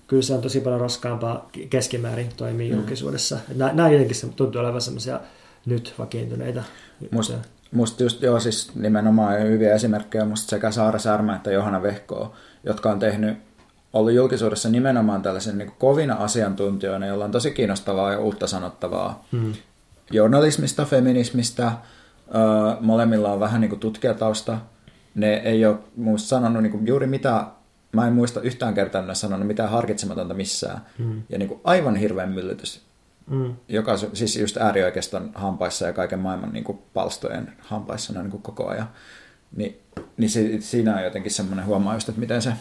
[0.07, 2.77] kyllä se on tosi paljon raskaampaa keskimäärin toimia mm.
[2.77, 3.39] julkisuudessa.
[3.55, 5.21] Nämä, nämä jotenkin tuntuu olevan sellaisia
[5.67, 6.63] nyt vakiintuneita.
[7.11, 7.35] Musta,
[7.73, 12.35] musta just joo, siis nimenomaan hyviä esimerkkejä musta sekä Saara Särmä että Johanna Vehko,
[12.65, 13.39] jotka on tehnyt
[13.93, 19.25] ollut julkisuudessa nimenomaan tällaisen niin kovina asiantuntijoina, joilla on tosi kiinnostavaa ja uutta sanottavaa.
[19.33, 19.53] Mm
[20.11, 21.73] journalismista, feminismistä,
[22.81, 24.59] molemmilla on vähän niin kuin tutkijatausta.
[25.15, 27.47] Ne ei ole muista sanonut niin kuin juuri mitä,
[27.93, 30.81] mä en muista yhtään kertaa ne sanonut mitään harkitsematonta missään.
[30.99, 31.23] Mm.
[31.29, 32.81] Ja niin kuin aivan hirveän myllytys.
[33.27, 33.55] Mm.
[33.69, 38.69] Joka, siis just äärioikeiston hampaissa ja kaiken maailman niin kuin palstojen hampaissa niin kuin koko
[38.69, 38.89] ajan.
[39.57, 39.81] Ni,
[40.17, 42.53] niin se, siinä on jotenkin semmoinen huomaa just, että miten se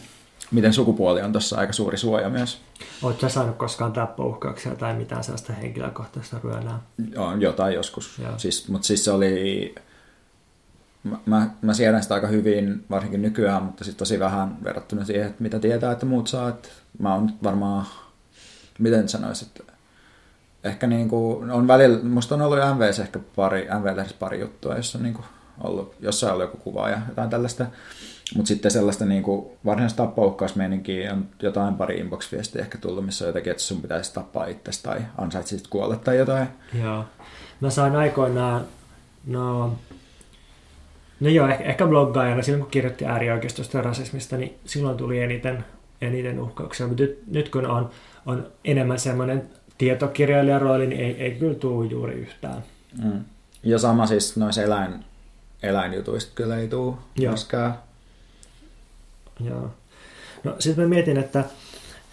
[0.52, 2.62] miten sukupuoli on tuossa aika suuri suoja myös.
[3.02, 6.80] Oletko saanut koskaan tappouhkauksia tai mitään sellaista henkilökohtaista ryönää?
[7.14, 8.22] Joo, jotain joskus.
[8.38, 9.76] Siis, mutta siis se oli...
[11.26, 15.44] Mä, mä siedän sitä aika hyvin, varsinkin nykyään, mutta sitten tosi vähän verrattuna siihen, että
[15.44, 16.50] mitä tietää, että muut saa.
[16.50, 16.70] Että
[17.00, 17.86] mä oon varmaan,
[18.80, 19.62] miten sanoisit,
[20.64, 24.98] ehkä niin kuin, on välillä, musta on ollut MVS ehkä pari, MV pari juttua, jossa
[24.98, 25.26] on niin kuin
[25.64, 27.66] ollut, jossain ollut joku kuva ja jotain tällaista.
[28.36, 33.30] Mutta sitten sellaista niin kuin varsinaista tappaukkausmeininkiä on jotain pari inbox-viestiä ehkä tullut, missä on
[33.30, 36.48] jotakin, että sun pitäisi tappaa itsesi tai ansaitsisit kuolla tai jotain.
[36.84, 37.06] Joo.
[37.62, 38.66] Mä sain aikoinaan,
[39.28, 39.76] no,
[41.20, 45.66] no joo, ehkä, ehkä bloggaajana silloin kun kirjoitti äärioikeistosta ja rasismista, niin silloin tuli eniten,
[46.02, 46.88] eniten uhkauksia.
[46.88, 47.90] Mutta nyt, nyt kun on,
[48.26, 52.64] on enemmän semmoinen tietokirjailijan rooli, niin ei, ei kyllä tule juuri yhtään.
[53.04, 53.24] Mm.
[53.64, 55.06] Ja sama siis noissa eläin,
[55.64, 57.89] eläinjutuista kyllä ei tule myöskään
[59.44, 59.70] Joo.
[60.44, 61.40] No sitten mä mietin, että,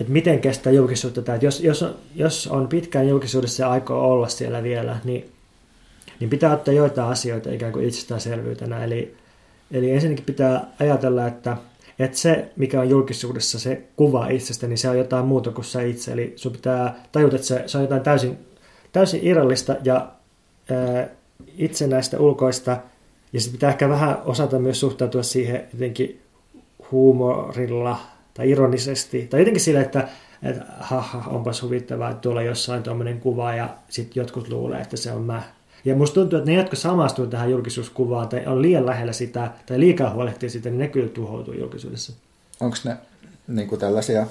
[0.00, 1.38] että miten kestää julkisuutta tämä.
[1.42, 5.30] Jos, jos, jos on pitkään julkisuudessa ja aikoo olla siellä vielä, niin,
[6.20, 8.84] niin pitää ottaa joitain asioita ikään kuin itsestäänselvyytenä.
[8.84, 9.14] Eli,
[9.70, 11.56] eli ensinnäkin pitää ajatella, että,
[11.98, 15.82] että se, mikä on julkisuudessa, se kuva itsestä, niin se on jotain muuta kuin sä
[15.82, 16.12] itse.
[16.12, 18.38] Eli sun pitää tajuta, että se, se on jotain täysin,
[18.92, 20.12] täysin irrallista ja
[20.70, 21.08] ää,
[21.58, 22.76] itsenäistä ulkoista,
[23.32, 26.20] ja sitten pitää ehkä vähän osata myös suhtautua siihen jotenkin
[26.92, 27.98] huumorilla
[28.34, 30.08] tai ironisesti, tai jotenkin sillä, että
[30.42, 35.12] että haha, onpas huvittavaa, että tuolla jossain tuommoinen kuva ja sitten jotkut luulee, että se
[35.12, 35.42] on mä.
[35.84, 39.80] Ja musta tuntuu, että ne, jotka samastuvat tähän julkisuuskuvaan tai on liian lähellä sitä tai
[39.80, 42.12] liikaa huolehtii sitä, niin ne kyllä tuhoutuu julkisuudessa.
[42.60, 42.96] Onko ne
[43.48, 44.26] niin kuin tällaisia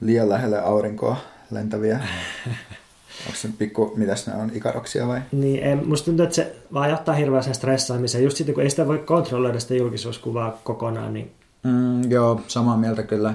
[0.00, 1.16] liian lähelle aurinkoa
[1.50, 2.00] lentäviä?
[3.26, 5.20] Onko se pikku, mitäs ne on, ikaroksia vai?
[5.32, 8.24] Niin, en, musta tuntuu, että se vaan johtaa hirveän sen stressaamiseen.
[8.24, 11.30] Just sitten, kun ei sitä voi kontrolloida sitä julkisuuskuvaa kokonaan, niin...
[11.66, 13.34] Mm, joo, samaa mieltä kyllä.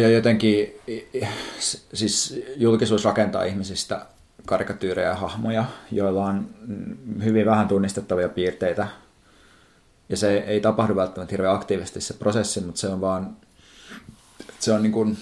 [0.00, 0.80] Ja jotenkin,
[1.92, 4.06] siis julkisuus rakentaa ihmisistä
[4.46, 6.46] karikatyyrejä ja hahmoja, joilla on
[7.24, 8.88] hyvin vähän tunnistettavia piirteitä.
[10.08, 13.36] Ja se ei tapahdu välttämättä hirveän aktiivisesti se prosessi, mutta se on vaan,
[14.58, 15.18] se on niin kuin,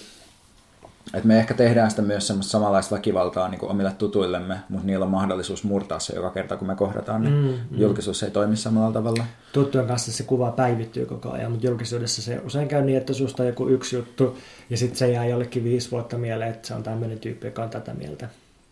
[1.13, 5.05] että me ehkä tehdään sitä myös semmoista samanlaista väkivaltaa niin kuin omille tutuillemme, mutta niillä
[5.05, 7.81] on mahdollisuus murtaa se joka kerta, kun me kohdataan, niin mm, mm.
[7.81, 9.23] julkisuus ei toimi samalla tavalla.
[9.53, 13.43] Tuttujen kanssa se kuva päivittyy koko ajan, mutta julkisuudessa se usein käy niin, että susta
[13.43, 14.37] on joku yksi juttu,
[14.69, 17.69] ja sitten se jää jollekin viisi vuotta mieleen, että se on tämmöinen tyyppi, joka on
[17.69, 18.29] tätä mieltä.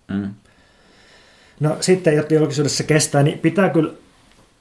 [0.08, 0.34] Mm.
[1.60, 3.94] No sitten, jotta julkisuudessa kestää, niin pitää kyllä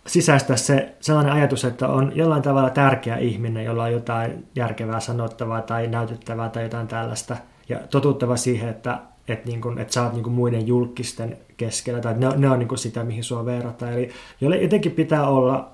[0.06, 5.62] sisäistää se sellainen ajatus, että on jollain tavalla tärkeä ihminen, jolla on jotain järkevää sanottavaa
[5.62, 7.36] tai näytettävää tai jotain tällaista–
[7.68, 8.98] ja totuttava siihen, että,
[9.28, 12.78] että, niin kuin, että sä oot niin muiden julkisten keskellä, tai ne, ne on niin
[12.78, 13.92] sitä, mihin sua verrataan.
[13.92, 14.10] Eli
[14.40, 15.70] jolle jotenkin pitää olla,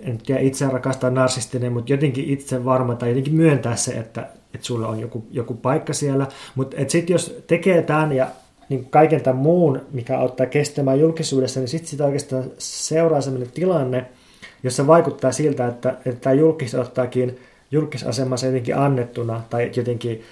[0.00, 4.66] en tiedä itse rakastaa narsistinen, mutta jotenkin itse varma tai jotenkin myöntää se, että, että
[4.66, 6.26] sulla on joku, joku paikka siellä.
[6.54, 8.26] Mutta sitten jos tekee tämän ja
[8.68, 14.06] niin kaiken tämän muun, mikä auttaa kestämään julkisuudessa, niin sitten sitä oikeastaan seuraa sellainen tilanne,
[14.62, 17.38] jossa vaikuttaa siltä, että, että tämä julkis ottaakin
[17.70, 20.22] julkisasemansa jotenkin annettuna tai jotenkin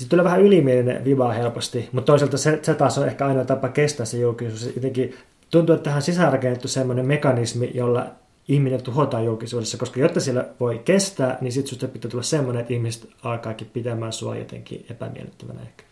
[0.00, 3.68] sitten tulee vähän ylimielinen viva helposti, mutta toisaalta se, se taas on ehkä ainoa tapa
[3.68, 4.74] kestää se julkisuus.
[4.74, 5.14] Jotenkin
[5.50, 8.06] tuntuu, että tähän on sisäänrakennettu sellainen mekanismi, jolla
[8.48, 12.74] ihminen tuhotaan julkisuudessa, koska jotta siellä voi kestää, niin sitten susta pitää tulla semmoinen, että
[12.74, 15.84] ihmiset alkaakin pitämään sua jotenkin epämiellyttävänä ehkä.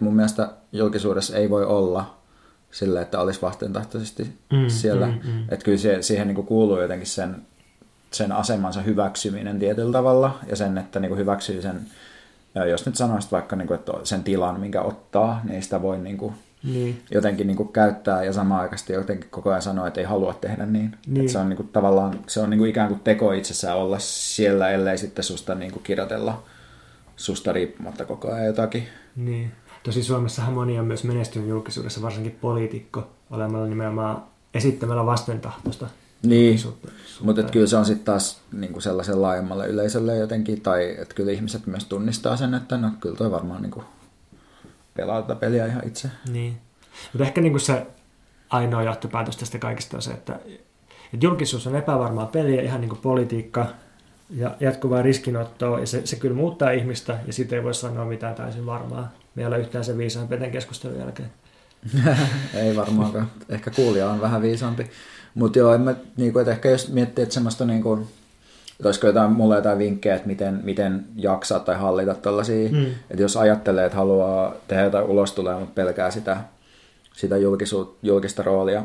[0.00, 2.16] Mun mielestä julkisuudessa ei voi olla
[2.70, 5.06] sillä, että olisi vastentahtoisesti mm, siellä.
[5.06, 5.42] Mm, mm.
[5.42, 7.36] Että kyllä se, siihen niin kuuluu jotenkin sen,
[8.10, 11.80] sen asemansa hyväksyminen tietyllä tavalla ja sen, että niin hyväksyy sen
[12.56, 15.98] ja jos nyt sanoisit vaikka, niin kuin, että sen tilan, minkä ottaa, niin sitä voi
[15.98, 17.02] niin kuin, niin.
[17.10, 20.66] jotenkin niin kuin, käyttää ja samaan aikaisesti jotenkin koko ajan sanoa, että ei halua tehdä
[20.66, 20.98] niin.
[21.06, 21.20] niin.
[21.20, 23.98] Että se on niin kuin, tavallaan se on niin kuin, ikään kuin teko itsessään olla
[23.98, 26.42] siellä, ellei sitten susta niin kuin, kirjoitella
[27.16, 28.88] susta riippumatta koko ajan jotakin.
[29.16, 29.52] Niin.
[29.82, 34.22] Tosi Suomessahan moni on myös menestynyt julkisuudessa, varsinkin poliitikko, olemalla nimenomaan
[34.54, 35.86] esittämällä vastentahtoista
[36.22, 36.58] niin,
[37.20, 41.66] mutta kyllä se on sitten taas niin sellaisen laajemmalle yleisölle jotenkin, tai että kyllä ihmiset
[41.66, 43.86] myös tunnistaa sen, että no kyllä toi varmaan niin kuin
[44.94, 46.08] pelaa tätä peliä ihan itse.
[46.32, 46.56] Niin,
[47.12, 47.86] mutta ehkä niin kuin se
[48.50, 50.34] ainoa johtopäätös tästä kaikesta on se, että,
[51.14, 53.66] että julkisuus on epävarmaa peliä, ihan niin kuin politiikka
[54.30, 58.34] ja jatkuvaa riskinottoa, ja se, se kyllä muuttaa ihmistä, ja siitä ei voi sanoa mitään
[58.34, 59.12] täysin varmaa.
[59.34, 61.30] Me ei ole yhtään se viisaan peten keskustelun jälkeen.
[62.54, 63.30] ei varmaankaan.
[63.48, 64.90] Ehkä kuulija on vähän viisaampi.
[65.36, 67.92] Mutta joo, en mä, niinku, että ehkä jos miettii, että semmoista niinku,
[68.72, 72.86] että olisiko jotain, mulle jotain vinkkejä, että miten, miten jaksaa tai hallita tällaisia, mm.
[73.10, 76.36] että jos ajattelee, että haluaa tehdä jotain ulostuloa, mutta pelkää sitä,
[77.12, 78.84] sitä julkisu, julkista roolia,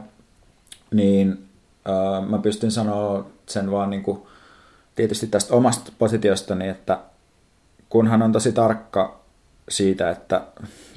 [0.91, 1.47] niin
[1.89, 4.21] äh, mä pystyn sanoa sen vaan niin kuin,
[4.95, 6.99] tietysti tästä omasta positiostani, että
[7.89, 9.21] kunhan on tosi tarkka
[9.69, 10.41] siitä, että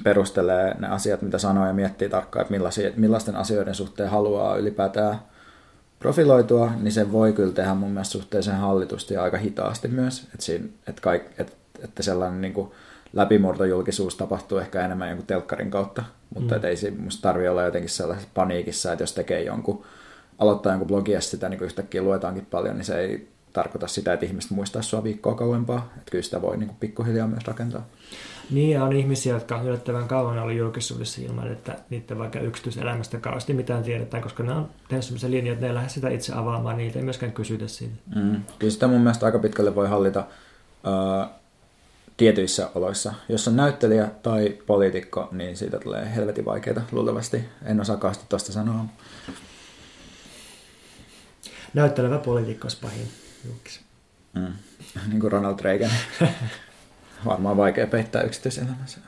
[0.03, 5.19] perustelee ne asiat, mitä sanoo ja miettii tarkkaan, että millaisten asioiden suhteen haluaa ylipäätään
[6.05, 10.23] profiloitua, niin se voi kyllä tehdä mun mielestä suhteellisen hallitusti ja aika hitaasti myös.
[10.23, 11.53] Että, siinä, että, kaik, että,
[11.83, 12.71] että sellainen niin kuin
[13.13, 16.03] läpimurtojulkisuus tapahtuu ehkä enemmän jonkun telkkarin kautta,
[16.35, 16.65] mutta mm.
[16.65, 19.83] ei se musta tarvitse olla jotenkin sellaisessa paniikissa, että jos tekee jonkun,
[20.39, 24.13] aloittaa jonkun blogia ja sitä niin kuin yhtäkkiä luetaankin paljon, niin se ei tarkoita sitä,
[24.13, 25.91] että ihmiset muistaa sua viikkoa kauempaa.
[25.97, 27.85] Että kyllä sitä voi niin kuin pikkuhiljaa myös rakentaa.
[28.51, 33.53] Niin, ja on ihmisiä, jotka yllättävän kauan ollut julkisuudessa ilman, että niiden vaikka yksityiselämästä kauheasti
[33.53, 36.77] mitään tiedetään, koska ne on tehnyt sellaisen linjan, että ne ei lähde sitä itse avaamaan,
[36.77, 37.95] niitä ei myöskään kysytä siitä.
[38.15, 38.43] Mm.
[38.59, 40.19] Kyllä sitä mun mielestä aika pitkälle voi hallita
[40.83, 41.29] uh,
[42.17, 43.13] tietyissä oloissa.
[43.29, 47.45] Jos on näyttelijä tai poliitikko, niin siitä tulee helvetin vaikeita luultavasti.
[47.65, 48.85] En osaa kaasti tuosta sanoa.
[51.73, 53.07] Näyttelevä poliitikko olisi pahin
[53.45, 53.81] julkis.
[54.33, 54.53] Mm.
[55.09, 55.91] Niin kuin Ronald Reagan.
[57.25, 58.99] varmaan vaikea peittää yksityiselämänsä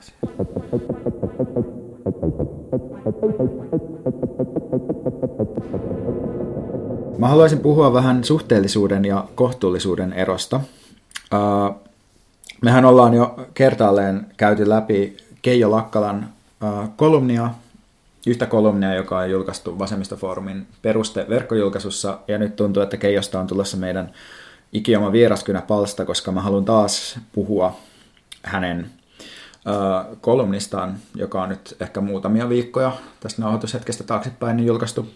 [7.17, 10.61] Mä haluaisin puhua vähän suhteellisuuden ja kohtuullisuuden erosta.
[12.61, 16.29] Mehän ollaan jo kertaalleen käyty läpi Keijo Lakkalan
[16.95, 17.49] kolumnia,
[18.27, 23.77] yhtä kolumnia, joka on julkaistu Vasemmistofoorumin peruste verkkojulkaisussa, ja nyt tuntuu, että Keijosta on tulossa
[23.77, 24.11] meidän
[24.73, 27.75] ikioma vieraskynä palsta, koska mä haluan taas puhua
[28.47, 28.89] hänen
[30.21, 35.09] kolumnistaan, joka on nyt ehkä muutamia viikkoja tästä nauhoitushetkestä taaksepäin niin julkaistu.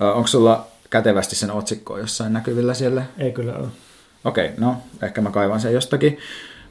[0.00, 3.02] Onko sulla kätevästi sen otsikkoa jossain näkyvillä siellä?
[3.18, 3.68] Ei kyllä ole.
[4.24, 6.18] Okei, okay, no ehkä mä kaivan sen jostakin.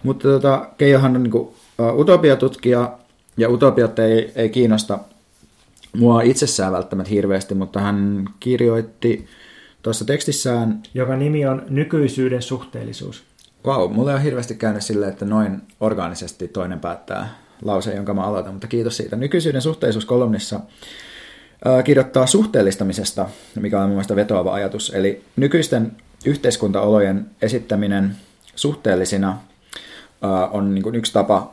[0.03, 1.47] Mutta tota, Keijohan on niin kuin,
[1.79, 2.97] uh, utopiatutkija,
[3.38, 4.99] ja utopiat ei, ei kiinnosta
[5.97, 9.27] mua itsessään välttämättä hirveästi, mutta hän kirjoitti
[9.81, 10.84] tuossa tekstissään...
[10.93, 13.23] Joka nimi on Nykyisyyden suhteellisuus.
[13.66, 18.24] Vau, wow, mulle on hirveästi käynyt silleen, että noin orgaanisesti toinen päättää lauseen, jonka mä
[18.24, 19.16] aloitan, mutta kiitos siitä.
[19.16, 20.59] Nykyisyyden suhteellisuus kolumnissa
[21.84, 24.91] kirjoittaa suhteellistamisesta, mikä on mun mielestä vetoava ajatus.
[24.95, 25.91] Eli nykyisten
[26.26, 28.16] yhteiskuntaolojen esittäminen
[28.55, 29.38] suhteellisina
[30.51, 31.51] on niin kuin yksi tapa,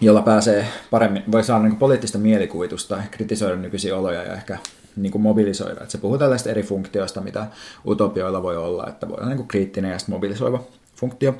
[0.00, 4.58] jolla pääsee paremmin, voi saada niin poliittista mielikuvitusta, kritisoida nykyisiä oloja ja ehkä
[4.96, 5.80] niin kuin mobilisoida.
[5.80, 7.46] Että se puhuu tällaista eri funktioista, mitä
[7.86, 10.62] utopioilla voi olla, että voi olla niin kuin kriittinen ja mobilisoiva
[10.96, 11.34] funktio.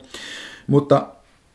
[0.67, 1.07] Mutta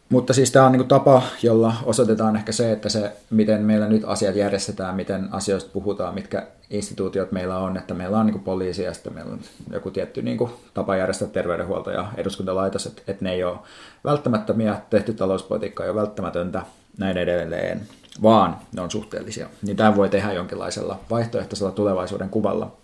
[0.10, 4.04] mutta siis tämä on niin tapa, jolla osoitetaan ehkä se, että se, miten meillä nyt
[4.06, 8.94] asiat järjestetään, miten asioista puhutaan, mitkä instituutiot meillä on, että meillä on niin poliisi ja
[8.94, 9.40] sitten meillä on
[9.72, 10.38] joku tietty niin
[10.74, 13.58] tapa järjestää terveydenhuolto ja eduskuntalaitos, että, että ne ei ole
[14.04, 16.62] välttämättömiä, tehty talouspolitiikka ei ole välttämätöntä,
[16.98, 17.82] näin edelleen,
[18.24, 19.50] vaan ne on suhteellisia.
[19.62, 22.78] Niin tämä voi tehdä jonkinlaisella vaihtoehtoisella tulevaisuuden kuvalla.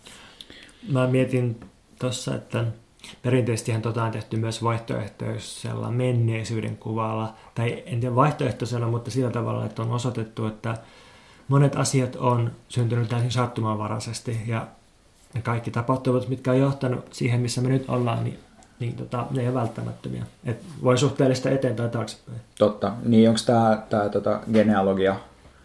[0.92, 1.60] Mä mietin
[2.00, 2.66] tuossa, että
[3.22, 9.66] Perinteisesti tota on tehty myös vaihtoehtoisella menneisyyden kuvalla, tai en tiedä vaihtoehtoisella, mutta sillä tavalla,
[9.66, 10.78] että on osoitettu, että
[11.48, 14.68] monet asiat on syntynyt täysin sattumanvaraisesti, ja
[15.34, 18.40] ne kaikki tapahtuvat, mitkä on johtanut siihen, missä me nyt ollaan, niin,
[18.80, 20.26] niin tota, ne ei ole välttämättömiä.
[20.46, 22.42] Et voi suhteellista eteen tai taaksepäin.
[22.60, 22.94] Totta.
[23.06, 25.16] Niin onko tämä tää, tota, genealogia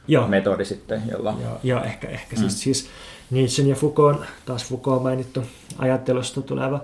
[0.08, 0.28] Joo.
[0.28, 1.34] metodi sitten, jolla...
[1.42, 2.36] Joo, joo ehkä, ehkä.
[2.36, 2.40] Mm.
[2.40, 2.88] Siis, siis
[3.30, 5.42] Nietzschen ja Foucault, taas Foucault mainittu
[5.78, 6.80] ajattelusta tuleva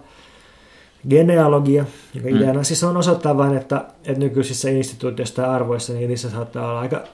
[1.10, 1.84] genealogia,
[2.14, 2.36] joka mm.
[2.36, 6.80] ideana siis on osoittaa vain, että, että nykyisissä instituutioissa tai arvoissa, niin niissä saattaa olla
[6.80, 7.04] aika,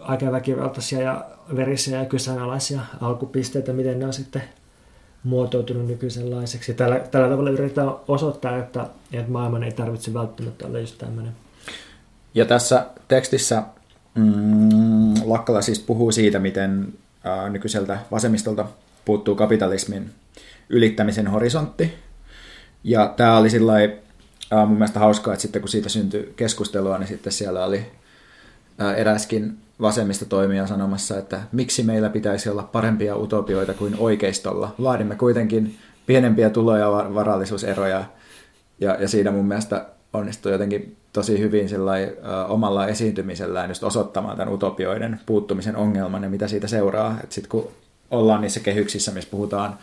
[0.00, 1.24] aika väkivaltaisia ja
[1.56, 4.42] verisiä ja kyseenalaisia alkupisteitä, miten ne on sitten
[5.24, 6.74] muotoutunut nykyisenlaiseksi.
[6.74, 11.32] Tällä, tällä tavalla yritetään osoittaa, että, että maailman ei tarvitse välttämättä olla just tämmöinen.
[12.34, 13.62] Ja tässä tekstissä
[14.14, 16.92] mm, Lakkala siis puhuu siitä, miten
[17.24, 18.66] ää, nykyiseltä vasemmistolta
[19.04, 20.10] puuttuu kapitalismin
[20.68, 21.94] ylittämisen horisontti,
[22.86, 27.08] ja tämä oli sillä äh, mun mielestä hauskaa, että sitten kun siitä syntyi keskustelua, niin
[27.08, 27.86] sitten siellä oli
[28.80, 34.74] äh, eräskin vasemmista toimija sanomassa, että miksi meillä pitäisi olla parempia utopioita kuin oikeistolla.
[34.82, 38.04] Vaadimme kuitenkin pienempiä tulo- ja varallisuuseroja.
[38.80, 44.36] Ja, ja siinä mun mielestä onnistui jotenkin tosi hyvin sillai, äh, omalla esiintymisellään just osoittamaan
[44.36, 47.18] tämän utopioiden puuttumisen ongelman ja mitä siitä seuraa.
[47.28, 47.70] Sitten kun
[48.10, 49.78] ollaan niissä kehyksissä, missä puhutaan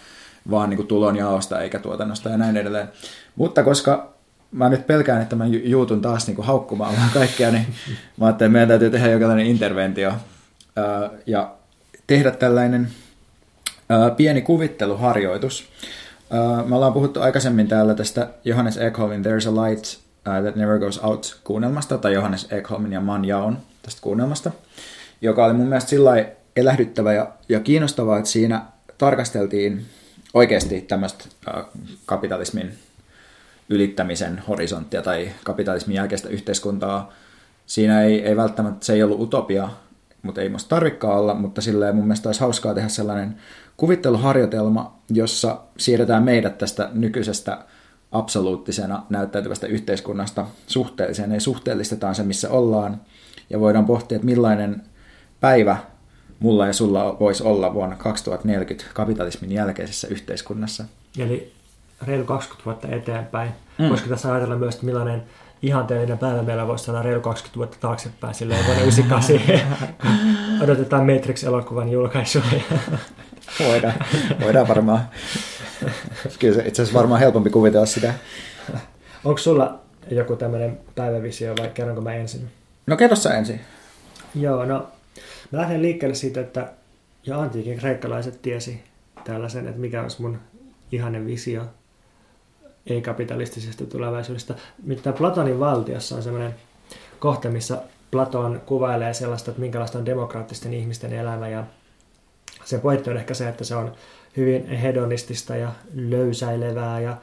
[0.50, 2.90] vaan niin kuin tulonjaosta eikä tuotannosta ja näin edelleen.
[3.36, 4.14] Mutta koska
[4.52, 7.68] mä nyt pelkään, että mä juutun taas niin kuin haukkumaan vaan kaikkea, niin
[8.18, 10.14] mä ajattelin, että meidän täytyy tehdä jonkinlainen interventio
[11.26, 11.56] ja
[12.08, 12.88] tehdä tällainen
[14.18, 15.70] pieni kuvitteluharjoitus.
[16.66, 19.86] Me ollaan puhuttu aikaisemmin täällä tästä Johannes Ekholmin There's a Light
[20.24, 24.52] That Never Goes Out kuunnelmasta, tai Johannes Ekholmin ja Man Jaon tästä kuunnelmasta,
[25.22, 26.26] joka oli mun mielestä sillä
[26.56, 28.66] elähdyttävä ja, ja kiinnostavaa, että siinä
[28.98, 29.86] tarkasteltiin
[30.34, 31.26] oikeasti tämmöistä
[32.06, 32.74] kapitalismin
[33.70, 37.14] ylittämisen horisonttia tai kapitalismin jälkeistä yhteiskuntaa.
[37.66, 39.70] Siinä ei, ei välttämättä, se ei ollut utopia,
[40.22, 43.36] mutta ei musta tarvikaan olla, mutta silleen mun mielestä olisi hauskaa tehdä sellainen
[43.78, 47.66] kuvitteluharjoitelma, jossa siirretään meidät tästä nykyisestä
[48.12, 53.02] absoluuttisena näyttäytyvästä yhteiskunnasta suhteelliseen, ei suhteellistetaan se, missä ollaan,
[53.50, 54.84] ja voidaan pohtia, että millainen
[55.40, 55.78] päivä
[56.44, 60.84] mulla ja sulla voisi olla vuonna 2040 kapitalismin jälkeisessä yhteiskunnassa.
[61.20, 61.54] Eli
[62.02, 63.52] reilu 20 vuotta eteenpäin.
[63.78, 63.90] Mm.
[63.90, 65.24] Voisiko tässä ajatella myös, että millainen
[65.62, 69.40] ihanteellinen päivä meillä voisi olla reilu 20 vuotta taaksepäin, silleen vuonna 98
[70.64, 72.44] odotetaan Matrix-elokuvan julkaisua.
[73.60, 73.94] voidaan,
[74.42, 75.02] voidaan varmaan.
[76.40, 78.14] Kyllä se itse asiassa varmaan helpompi kuvitella sitä.
[79.24, 79.80] Onko sulla
[80.12, 82.52] joku tämmöinen päivävisio vai kerronko mä ensin?
[82.88, 83.62] No kerro sä ensin.
[84.36, 84.88] Joo, no
[85.52, 86.74] Mä lähden liikkeelle siitä, että
[87.26, 88.84] ja antiikin kreikkalaiset tiesi
[89.24, 90.40] tällaisen, että mikä olisi mun
[90.92, 91.64] ihanen visio
[92.88, 94.54] ei-kapitalistisesta tulevaisuudesta.
[94.84, 96.56] Mitä Platonin valtiossa on sellainen
[97.20, 101.64] kohta, missä Platon kuvailee sellaista, että minkälaista on demokraattisten ihmisten elämä ja
[102.66, 103.94] se pointti on ehkä se, että se on
[104.38, 107.18] hyvin hedonistista ja löysäilevää ja,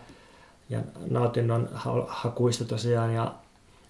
[0.71, 0.81] ja
[1.11, 1.69] nautinnon
[2.07, 3.35] hakuista tosiaan ja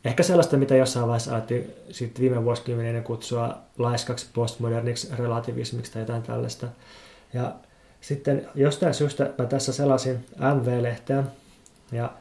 [0.05, 6.23] ehkä sellaista, mitä jossain vaiheessa alettiin sitten viime vuosikymmeninen kutsua laiskaksi postmoderniksi relativismiksi tai jotain
[6.23, 6.67] tällaista.
[7.33, 7.55] Ja
[8.01, 11.25] sitten jostain syystä mä tässä selasin MV-lehteä
[11.93, 12.13] ja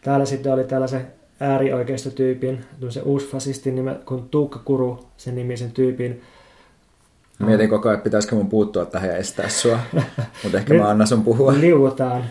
[0.00, 1.06] täällä sitten oli tällaisen
[1.40, 6.22] äärioikeistotyypin, se uusfasistin nime, kun Tuukka Kuru, sen nimisen tyypin.
[7.38, 9.78] Mietin koko ajan, että pitäisikö mun puuttua tähän ja estää sua,
[10.42, 11.52] mutta ehkä mä annan sun puhua.
[11.60, 12.24] Liuutaan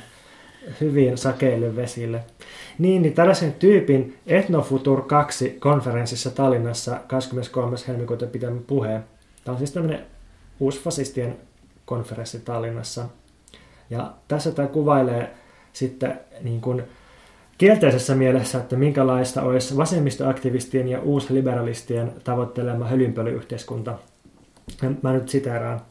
[0.81, 2.23] hyvin sakeille vesille.
[2.79, 7.77] Niin, niin tällaisen tyypin Ethnofutur 2 konferenssissa Tallinnassa 23.
[7.87, 9.03] helmikuuta pitämä puheen.
[9.43, 10.05] Tämä on siis tämmöinen
[10.59, 11.37] uusfasistien
[11.85, 13.05] konferenssi Tallinnassa.
[13.89, 15.33] Ja tässä tämä kuvailee
[15.73, 16.83] sitten niin kuin
[17.57, 23.97] kielteisessä mielessä, että minkälaista olisi vasemmistoaktivistien ja uusliberalistien tavoittelema hölynpölyyhteiskunta.
[25.01, 25.81] Mä nyt siteeraan.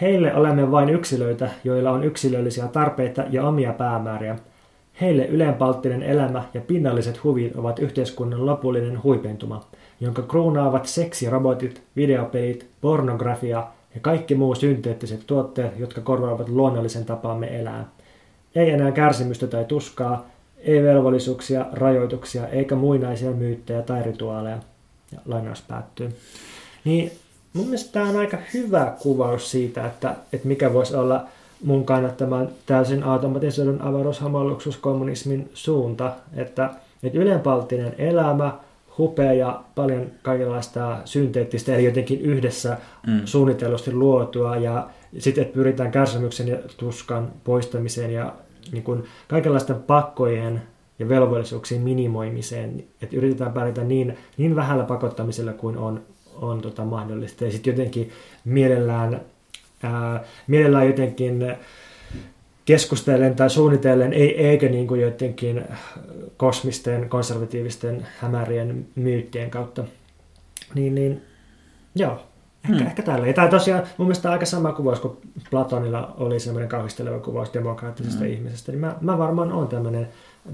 [0.00, 4.38] Heille olemme vain yksilöitä, joilla on yksilöllisiä tarpeita ja omia päämääriä.
[5.00, 9.64] Heille ylenpalttinen elämä ja pinnalliset huvit ovat yhteiskunnan lopullinen huipentuma,
[10.00, 17.88] jonka kruunaavat seksirobotit, videopelit, pornografia ja kaikki muu synteettiset tuotteet, jotka korvaavat luonnollisen tapaamme elää.
[18.54, 20.26] Ei enää kärsimystä tai tuskaa,
[20.58, 24.58] ei velvollisuuksia, rajoituksia eikä muinaisia myyttejä tai rituaaleja.
[25.12, 26.08] Ja lainaus päättyy.
[26.84, 27.12] Niin
[27.54, 31.24] mun mielestä tämä on aika hyvä kuvaus siitä, että, että mikä voisi olla
[31.64, 36.70] mun kannattamaan täysin automatisoidun avaruushamalluksuskommunismin suunta, että,
[37.02, 38.52] että ylenpalttinen elämä,
[38.98, 43.20] hupea ja paljon kaikenlaista synteettistä, eli jotenkin yhdessä mm.
[43.24, 44.88] suunnitellusti luotua, ja
[45.18, 48.32] sitten, että pyritään kärsimyksen ja tuskan poistamiseen ja
[48.72, 50.62] niin kuin kaikenlaisten pakkojen
[50.98, 56.02] ja velvollisuuksien minimoimiseen, että yritetään pärjätä niin, niin vähällä pakottamisella kuin on,
[56.40, 57.44] on tota mahdollista.
[57.44, 58.10] Ja sitten jotenkin
[58.44, 59.20] mielellään,
[59.82, 61.56] ää, mielellään jotenkin
[62.64, 65.64] keskustellen tai suunnitellen, ei, eikä niin kuin jotenkin
[66.36, 69.84] kosmisten, konservatiivisten, hämärien myyttien kautta.
[70.74, 71.22] Niin, niin
[71.94, 72.20] joo,
[72.64, 72.86] Ehkä, hmm.
[72.86, 73.26] ehkä tällä.
[73.26, 75.16] Ja tämä tosiaan mun mielestä aika sama kuvaus kuin
[75.50, 78.32] Platonilla oli semmoinen kauhisteleva kuvaus demokraattisesta hmm.
[78.32, 78.72] ihmisestä.
[78.72, 80.08] Niin mä, mä varmaan olen tämmöinen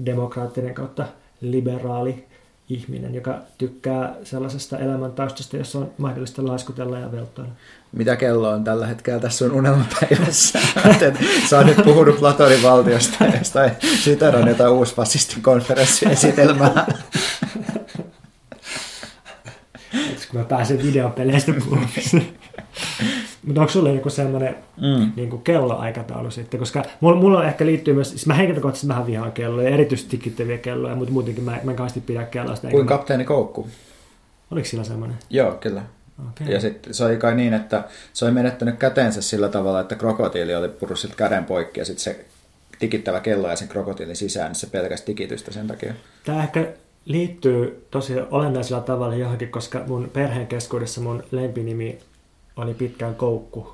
[0.05, 1.05] demokraattinen kautta
[1.41, 2.25] liberaali
[2.73, 7.51] ihminen, joka tykkää sellaisesta elämäntaustasta, jossa on mahdollista laiskutella ja veltoilla.
[7.91, 10.59] Mitä kello on tällä hetkellä tässä sun unelmapäivässä?
[11.49, 13.71] Sä oot nyt puhunut Platonin valtiosta ja jostain
[14.03, 16.85] siteran jotain uusfasistin konferenssiesitelmää.
[20.31, 21.89] kun mä pääsen videopeleistä puhumaan.
[23.45, 25.11] Mutta onko sulla joku semmoinen mm.
[25.15, 26.59] niin kelloaikataulu sitten?
[26.59, 30.95] Koska mulla, mulla ehkä liittyy myös, siis mä henkilökohtaisesti vähän vihaan kelloja, erityisesti tikittäviä kelloja,
[30.95, 32.67] mutta muutenkin mä, mä en kauheasti pidä kelloista.
[32.67, 33.67] Kuin kapteeni Koukku.
[34.51, 35.17] Oliko sillä semmoinen?
[35.29, 35.81] Joo, kyllä.
[36.29, 36.53] Okay.
[36.53, 37.83] Ja sitten se oli kai niin, että
[38.13, 42.03] se oli menettänyt käteensä sillä tavalla, että krokotiili oli purru siltä käden poikki ja sitten
[42.03, 42.25] se
[42.79, 45.93] tikittävä kello ja sen krokotiilin sisään, niin se pelkästään tikitystä sen takia.
[46.25, 46.67] Tämä ehkä
[47.05, 51.99] liittyy tosi olennaisella tavalla johonkin, koska mun perheen keskuudessa mun lempinimi
[52.55, 53.73] oli pitkään koukku.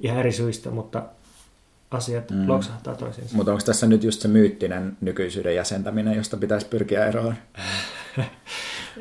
[0.00, 1.02] Ihan eri syistä, mutta
[1.90, 2.48] asiat mm.
[2.48, 3.36] loksahtaa toisiinsa.
[3.36, 7.34] Mutta onko tässä nyt just se myyttinen nykyisyyden jäsentäminen, josta pitäisi pyrkiä eroon?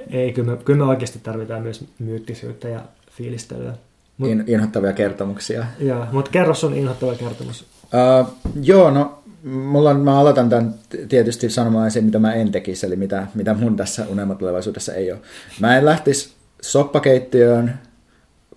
[0.10, 2.82] Ei, kyllä me, kyllä me oikeasti tarvitaan myös myyttisyyttä ja
[3.12, 3.74] fiilistelyä.
[4.18, 5.66] Mut, In, inhottavia kertomuksia.
[5.80, 7.66] Joo, mutta kerro sun inhottava kertomus.
[7.84, 10.76] Uh, joo, no mulla on, mä aloitan tämän
[11.10, 15.20] tietysti sanomaan sen, mitä mä en tekisi, eli mitä, mitä mun tässä unelmatulevaisuudessa ei ole.
[15.60, 17.80] Mä en lähtisi soppakeittiöön,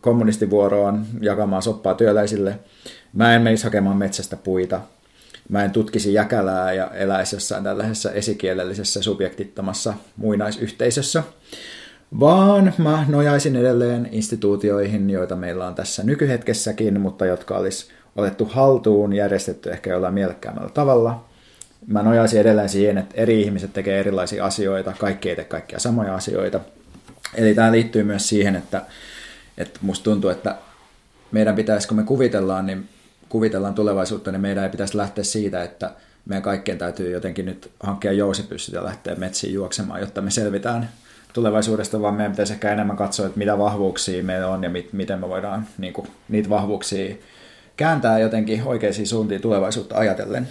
[0.01, 2.59] kommunistivuoroon jakamaan soppaa työläisille.
[3.13, 4.81] Mä en menisi hakemaan metsästä puita.
[5.49, 11.23] Mä en tutkisi jäkälää ja eläisi jossain tällaisessa esikielellisessä subjektittomassa muinaisyhteisössä.
[12.21, 19.13] Vaan mä nojaisin edelleen instituutioihin, joita meillä on tässä nykyhetkessäkin, mutta jotka olisi otettu haltuun,
[19.13, 21.25] järjestetty ehkä jollain mielekkäämmällä tavalla.
[21.87, 26.15] Mä nojaisin edelleen siihen, että eri ihmiset tekee erilaisia asioita, kaikki ei tee kaikkia samoja
[26.15, 26.61] asioita.
[27.35, 28.83] Eli tämä liittyy myös siihen, että,
[29.59, 30.57] että musta tuntuu, että
[31.33, 32.89] meidän pitäisi, kun me kuvitellaan, niin
[33.29, 35.91] kuvitellaan tulevaisuutta, niin meidän ei pitäisi lähteä siitä, että
[36.25, 40.89] meidän kaikkien täytyy jotenkin nyt hankkia jousipyssyt ja lähteä metsiin juoksemaan, jotta me selvitään
[41.33, 45.19] tulevaisuudesta, vaan meidän pitäisi ehkä enemmän katsoa, että mitä vahvuuksia meillä on ja mit, miten
[45.19, 47.15] me voidaan niin kuin, niitä vahvuuksia
[47.77, 50.49] kääntää jotenkin oikeisiin suuntiin tulevaisuutta ajatellen.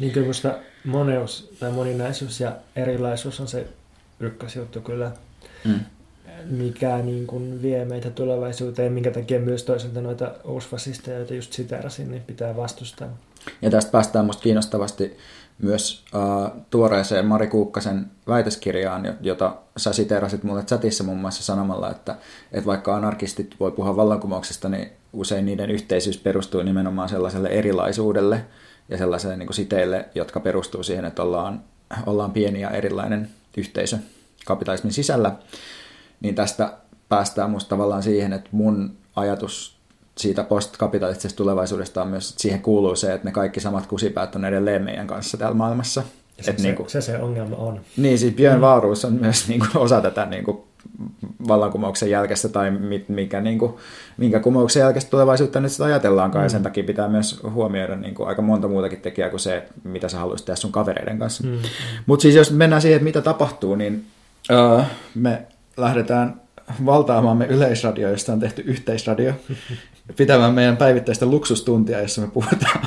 [0.00, 0.54] Niin kyllä minusta
[0.84, 3.66] moneus tai moninaisuus ja erilaisuus on se
[4.20, 5.10] ykkösjuttu kyllä,
[5.64, 5.80] mm.
[6.44, 12.10] Mikä niin kuin vie meitä tulevaisuuteen, minkä takia myös toisaalta noita uusfasisteja, joita just siterasin,
[12.10, 13.08] niin pitää vastustaa.
[13.62, 15.16] Ja tästä päästään minusta kiinnostavasti
[15.62, 22.16] myös uh, tuoreeseen Mari Kuukkasen väitöskirjaan, jota sä siterasit mulle chatissa muun muassa sanomalla, että,
[22.52, 28.44] että vaikka anarkistit voi puhua vallankumouksesta, niin usein niiden yhteisyys perustuu nimenomaan sellaiselle erilaisuudelle
[28.88, 31.62] ja sellaiselle niin siteille, jotka perustuu siihen, että ollaan,
[32.06, 33.98] ollaan pieni ja erilainen yhteisö.
[34.44, 35.32] kapitalismin sisällä,
[36.20, 36.72] niin tästä
[37.08, 39.78] päästään musta tavallaan siihen, että mun ajatus
[40.16, 44.44] siitä postkapitalistisesta tulevaisuudesta on myös, että siihen kuuluu se, että ne kaikki samat kusipäät on
[44.44, 46.02] edelleen meidän kanssa täällä maailmassa.
[46.40, 47.80] Se, Et se, niin kuin, se, se ongelma on.
[47.96, 50.58] niin, siis Björn Vaaruus on myös niin kuin, osa tätä niin kuin,
[51.48, 53.74] vallankumouksen jälkeistä tai mit, mikä, niin kuin,
[54.16, 56.42] minkä kumouksen jälkeistä tulevaisuutta nyt sitä ajatellaankaan.
[56.42, 56.44] Mm.
[56.44, 60.08] Ja sen takia pitää myös huomioida niin kuin, aika monta muutakin tekijää kuin se, mitä
[60.08, 61.44] sä haluaisit tehdä sun kavereiden kanssa.
[61.46, 61.58] Mm.
[62.06, 64.06] Mutta siis jos mennään siihen, että mitä tapahtuu, niin
[64.76, 65.42] uh, me
[65.78, 66.40] lähdetään
[66.86, 69.32] valtaamaamme yleisradio, josta on tehty yhteisradio,
[70.16, 72.86] pitämään meidän päivittäistä luksustuntia, jossa me puhutaan,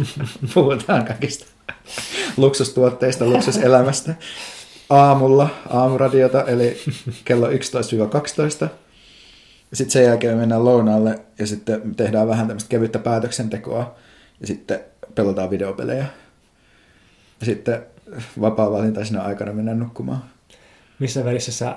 [0.54, 1.46] puhutaan kaikista
[2.36, 4.14] luksustuotteista, luksuselämästä
[4.90, 6.76] aamulla aamuradiota, eli
[7.24, 7.52] kello 11-12.
[9.72, 13.94] Sitten sen jälkeen me mennään lounaalle ja sitten tehdään vähän tämmöistä kevyttä päätöksentekoa
[14.40, 14.80] ja sitten
[15.14, 16.06] pelataan videopelejä.
[17.40, 17.86] Ja sitten
[18.40, 20.24] vapaa-valintaisena aikana mennään nukkumaan.
[20.98, 21.76] Missä välissä sä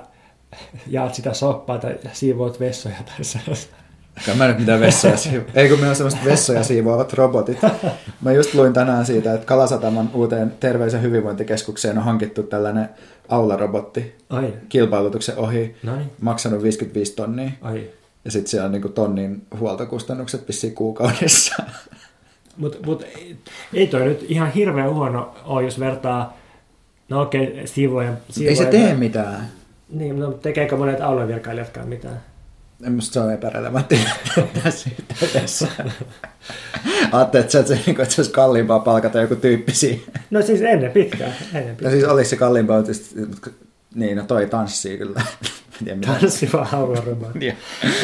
[0.88, 3.76] jaat sitä soppaa tai siivoat vessoja tai sellaista?
[4.26, 5.50] Kai mä nyt mitään vessoja siivoa.
[5.54, 7.58] Ei kun meillä on semmoiset vessoja siivoavat robotit.
[8.22, 12.90] Mä just luin tänään siitä, että Kalasataman uuteen terveys- ja hyvinvointikeskukseen on hankittu tällainen
[13.30, 16.12] aularobotti Ai, kilpailutuksen ohi, noin.
[16.22, 17.52] maksanut 55 tonnia.
[17.62, 17.90] Ai.
[18.26, 21.64] Ja sitten siellä on niinku tonnin huoltokustannukset vissiin kuukaudessa.
[22.58, 23.04] Mutta mut,
[23.74, 26.38] ei, toi nyt ihan hirveän huono ole, jos vertaa,
[27.10, 28.18] no okei, okay, siivojen...
[28.48, 29.48] Ei se tee mitään.
[29.92, 32.22] Niin, no tekeekö monet aluevirkailijatkaan mitään?
[32.86, 34.00] En musta se on epärelevantti
[34.64, 35.68] tässä yhteydessä.
[37.12, 40.02] Ajattelin, että se, että se, niinku, että se olisi kalliimpaa palkata joku tyyppi siihen.
[40.30, 41.34] No siis ennen pitkään.
[41.54, 41.92] Ennen No pitkään.
[41.92, 43.16] siis olisi se kalliimpaa, tietysti,
[43.96, 45.22] niin no toi tanssii kyllä.
[45.82, 47.40] En tiedä, mitä- Tanssiva aularobotti.
[47.40, 47.58] Niin.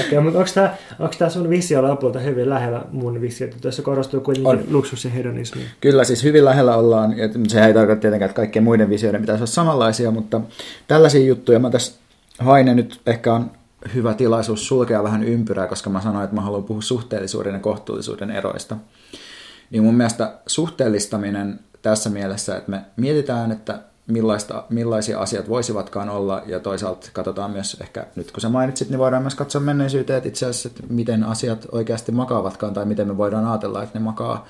[0.07, 3.55] Okei, mutta onko tämä onko tää sun visio lopulta hyvin lähellä mun visiota?
[3.61, 4.63] Tuossa korostuu kuitenkin On.
[4.71, 5.61] luksus ja hedonismi.
[5.81, 9.39] Kyllä siis hyvin lähellä ollaan, ja sehän ei tarkoita tietenkään, että kaikkien muiden visioiden pitäisi
[9.41, 10.41] olla samanlaisia, mutta
[10.87, 11.93] tällaisia juttuja mä tässä
[12.39, 13.51] hain nyt ehkä on
[13.95, 18.31] hyvä tilaisuus sulkea vähän ympyrää, koska mä sanoin, että mä haluan puhua suhteellisuuden ja kohtuullisuuden
[18.31, 18.75] eroista.
[19.71, 26.41] Niin mun mielestä suhteellistaminen tässä mielessä, että me mietitään, että millaista, millaisia asiat voisivatkaan olla,
[26.45, 30.29] ja toisaalta katsotaan myös ehkä, nyt kun sä mainitsit, niin voidaan myös katsoa menneisyyteen, että
[30.29, 34.47] itse asiassa, että miten asiat oikeasti makaavatkaan, tai miten me voidaan ajatella, että ne makaa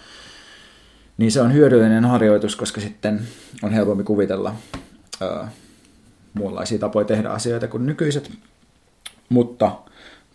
[1.17, 3.27] niin se on hyödyllinen harjoitus, koska sitten
[3.63, 4.55] on helpompi kuvitella
[5.21, 5.45] ö,
[6.33, 8.31] muunlaisia tapoja tehdä asioita kuin nykyiset.
[9.29, 9.71] Mutta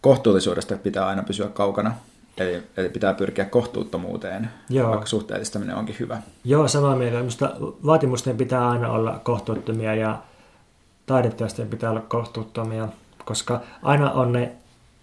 [0.00, 1.94] kohtuullisuudesta pitää aina pysyä kaukana.
[2.38, 4.90] Eli, eli pitää pyrkiä kohtuuttomuuteen, Joo.
[4.90, 6.22] vaikka suhteellistaminen onkin hyvä.
[6.44, 7.18] Joo, samaa mieltä.
[7.18, 7.56] Minusta
[7.86, 10.22] vaatimusten pitää aina olla kohtuuttomia ja
[11.06, 12.88] taideteosten pitää olla kohtuuttomia,
[13.24, 14.52] koska aina on ne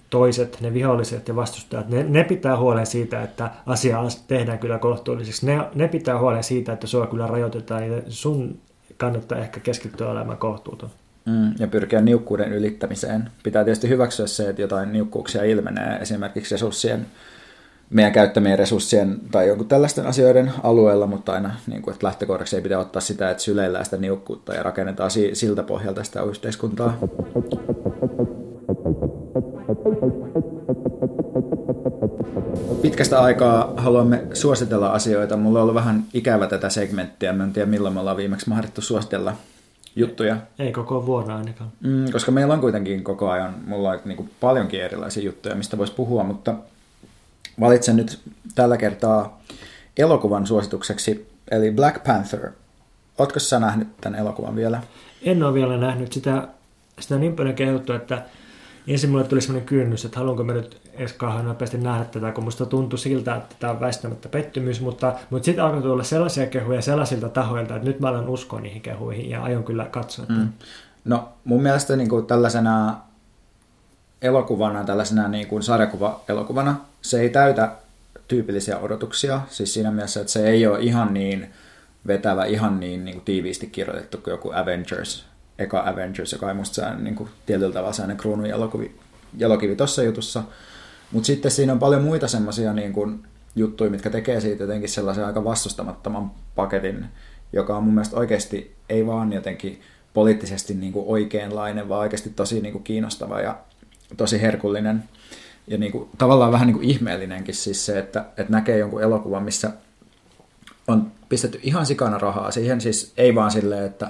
[0.10, 5.46] toiset, ne viholliset ja vastustajat, ne, ne pitää huolen siitä, että asia tehdään kyllä kohtuulliseksi.
[5.46, 8.58] Ne, ne pitää huolen siitä, että sua kyllä rajoitetaan, niin sun
[8.98, 10.90] kannattaa ehkä keskittyä olemaan kohtuuton.
[11.26, 13.30] Mm, ja pyrkiä niukkuuden ylittämiseen.
[13.44, 17.06] Pitää tietysti hyväksyä se, että jotain niukkuuksia ilmenee esimerkiksi resurssien,
[17.90, 22.62] meidän käyttämien resurssien tai jonkun tällaisten asioiden alueella, mutta aina niin kuin, että lähtökohdaksi ei
[22.62, 26.98] pitää ottaa sitä, että syleillään sitä niukkuutta ja rakennetaan si- siltä pohjalta sitä yhteiskuntaa.
[32.82, 35.38] Pitkästä aikaa haluamme suositella asioita.
[35.38, 37.34] Mulla on ollut vähän ikävä tätä segmenttiä.
[37.34, 39.34] Mä en tiedä milloin me ollaan viimeksi mahdettu suositella
[39.96, 40.38] juttuja.
[40.60, 41.72] Ei koko vuonna ainakaan.
[41.80, 45.78] Mm, koska meillä on kuitenkin koko ajan, mulla on niin kuin paljonkin erilaisia juttuja, mistä
[45.78, 46.56] voisi puhua, mutta
[47.60, 48.20] valitsen nyt
[48.56, 49.42] tällä kertaa
[49.98, 52.52] elokuvan suositukseksi, eli Black Panther.
[53.18, 54.82] Ootko sä nähnyt tämän elokuvan vielä?
[55.22, 56.48] En ole vielä nähnyt sitä,
[57.00, 58.26] sitä on niin paljon kehuttu, että
[58.88, 62.44] ensin mulle tuli sellainen kynnys, että haluanko mä nyt edes kauhean nopeasti nähdä tätä, kun
[62.44, 66.82] musta tuntui siltä, että tämä on väistämättä pettymys, mutta, mutta sitten alkoi tulla sellaisia kehuja
[66.82, 70.26] sellaisilta tahoilta, että nyt mä alan uskoa niihin kehuihin ja aion kyllä katsoa.
[70.30, 70.50] Mm.
[71.06, 72.98] No mun mielestä niin kuin tällaisena
[74.22, 77.72] elokuvana, tällaisena niin kuin sarjakuva-elokuvana, se ei täytä
[78.28, 79.42] tyypillisiä odotuksia.
[79.50, 81.50] Siis siinä mielessä, että se ei ole ihan niin
[82.08, 85.26] vetävä, ihan niin, niin kuin tiiviisti kirjoitettu kuin joku Avengers,
[85.60, 88.96] eka Avengers, joka ei musta niin kuin tietyllä tavalla sellainen kruunun jalokivi,
[89.38, 90.44] jalokivi tuossa jutussa.
[91.12, 93.24] Mutta sitten siinä on paljon muita semmoisia niin
[93.56, 97.06] juttuja, mitkä tekee siitä jotenkin sellaisen aika vastustamattoman paketin,
[97.54, 99.82] joka on mun mielestä oikeasti ei vaan jotenkin
[100.14, 103.58] poliittisesti niin kuin oikeanlainen, vaan oikeasti tosi niin kuin kiinnostava ja
[104.18, 105.04] tosi herkullinen.
[105.68, 109.44] Ja niin kuin, tavallaan vähän niin kuin ihmeellinenkin siis se, että, että näkee jonkun elokuvan,
[109.44, 109.72] missä
[110.88, 114.10] on pistetty ihan sikana rahaa siihen, siis ei vaan silleen, että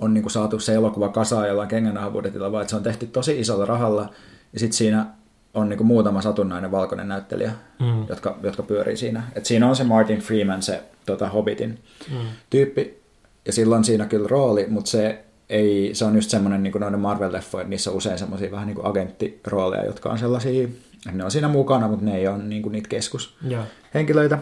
[0.00, 3.40] on niin kuin saatu se elokuva kasaan jollain kengänahapudetilla, vaan että se on tehty tosi
[3.40, 4.10] isolla rahalla,
[4.52, 5.06] ja sitten siinä
[5.54, 8.06] on niin muutama satunnainen valkoinen näyttelijä, mm.
[8.08, 9.22] jotka, jotka pyörii siinä.
[9.34, 11.78] Et siinä on se Martin Freeman, se tota, Hobbitin
[12.10, 12.16] mm.
[12.50, 13.00] tyyppi,
[13.46, 17.68] ja silloin siinä kyllä rooli, mutta se ei, se on just semmoinen niin noiden Marvel-leffojen,
[17.68, 20.68] niissä on usein semmoisia vähän niin kuin agenttirooleja, jotka on sellaisia,
[21.12, 24.38] ne on siinä mukana, mutta ne ei ole niin kuin niitä keskushenkilöitä.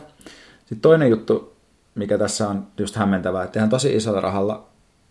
[0.58, 1.56] Sitten toinen juttu,
[1.94, 4.68] mikä tässä on just hämmentävää, että tehdään tosi isolla rahalla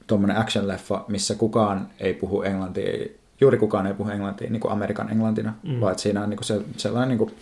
[0.08, 3.08] tuommoinen action-leffa, missä kukaan ei puhu englantia,
[3.42, 5.82] juuri kukaan ei puhu englantia niin kuin Amerikan englantina, mm.
[5.82, 7.36] vaan että siinä on niin kuin se, sellainen niin kuin,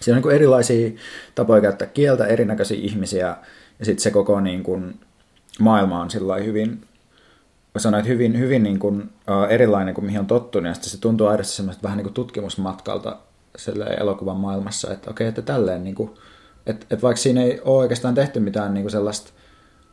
[0.00, 0.90] siinä on niin kuin erilaisia
[1.34, 3.36] tapoja käyttää kieltä, erinäköisiä ihmisiä,
[3.78, 5.00] ja sitten se koko niin kuin,
[5.58, 6.84] maailma on sillä hyvin
[7.78, 11.56] sanoit, hyvin, hyvin niin kuin, uh, erilainen kuin mihin on tottunut, ja se tuntuu aidosti
[11.56, 13.18] semmoista vähän niin kuin tutkimusmatkalta
[14.00, 16.10] elokuvan maailmassa, että okei, okay, että tälleen, niin kuin,
[16.66, 19.32] että, että vaikka siinä ei ole oikeastaan tehty mitään niin kuin sellaista,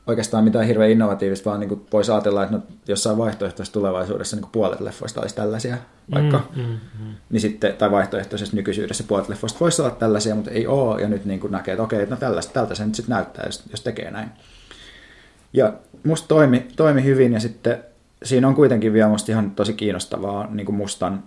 [0.10, 4.41] oikeastaan mitään hirveän innovatiivista, vaan niin kuin voisi ajatella, että no, jossain vaihtoehtoisessa tulevaisuudessa niin
[4.41, 5.78] kuin puolet leffoista olisi tällaisia,
[6.14, 7.16] vaikka, mm, mm, mm.
[7.30, 11.26] Niin sitten, tai vaihtoehtoisessa nykyisyydessä puolet leffoista voisi olla tällaisia, mutta ei ole, ja nyt
[11.26, 14.12] niin kuin näkee, että okei, no tällaista, tältä se nyt sitten näyttää, jos, jos tekee
[14.12, 14.30] näin.
[15.53, 15.74] Ja
[16.05, 17.84] musta toimi, toimi hyvin ja sitten
[18.24, 21.24] siinä on kuitenkin vielä musta ihan tosi kiinnostavaa niin kuin mustan,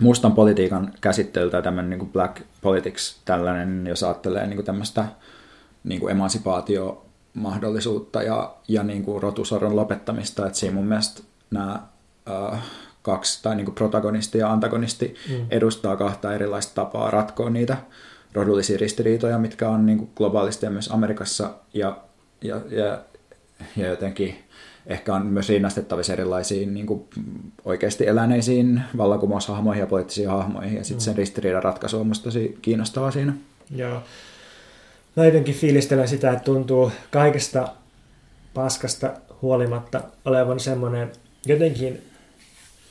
[0.00, 5.04] mustan politiikan käsittely tai tämmöinen niin kuin black politics, tällainen, jos ajattelee niin kuin tämmöistä
[5.84, 11.82] niin kuin emansipaatio mahdollisuutta ja, ja niin kuin rotusoron lopettamista, että siinä mun mielestä nämä
[12.30, 12.62] äh,
[13.02, 15.46] kaksi, tai niin kuin protagonisti ja antagonisti mm.
[15.50, 17.76] edustaa kahta erilaista tapaa ratkoa niitä
[18.32, 21.96] rodullisia ristiriitoja, mitkä on niin kuin globaalisti ja myös Amerikassa, ja,
[22.42, 22.98] ja, ja
[23.76, 24.38] ja jotenkin
[24.86, 27.04] ehkä on myös rinnastettavissa erilaisiin niin kuin
[27.64, 31.04] oikeasti eläneisiin vallankumoushahmoihin ja poliittisiin hahmoihin, ja sitten mm.
[31.04, 33.32] sen ristiriidan ratkaisu on minusta tosi kiinnostavaa siinä.
[33.76, 34.02] Joo.
[35.16, 37.68] Mä jotenkin fiilistelen sitä, että tuntuu kaikesta
[38.54, 41.12] paskasta huolimatta olevan semmoinen
[41.46, 42.02] jotenkin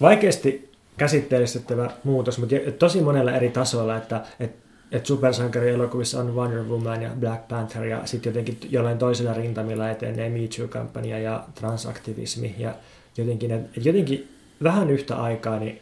[0.01, 4.61] vaikeasti käsitteellistettävä muutos, mutta tosi monella eri tasoilla, että, että
[4.91, 10.29] että supersankarielokuvissa on Wonder Woman ja Black Panther ja sitten jotenkin jollain toisella rintamilla etenee
[10.29, 12.75] Me Too-kampanja ja transaktivismi ja
[13.17, 15.81] jotenkin, että jotenkin vähän yhtä aikaa niin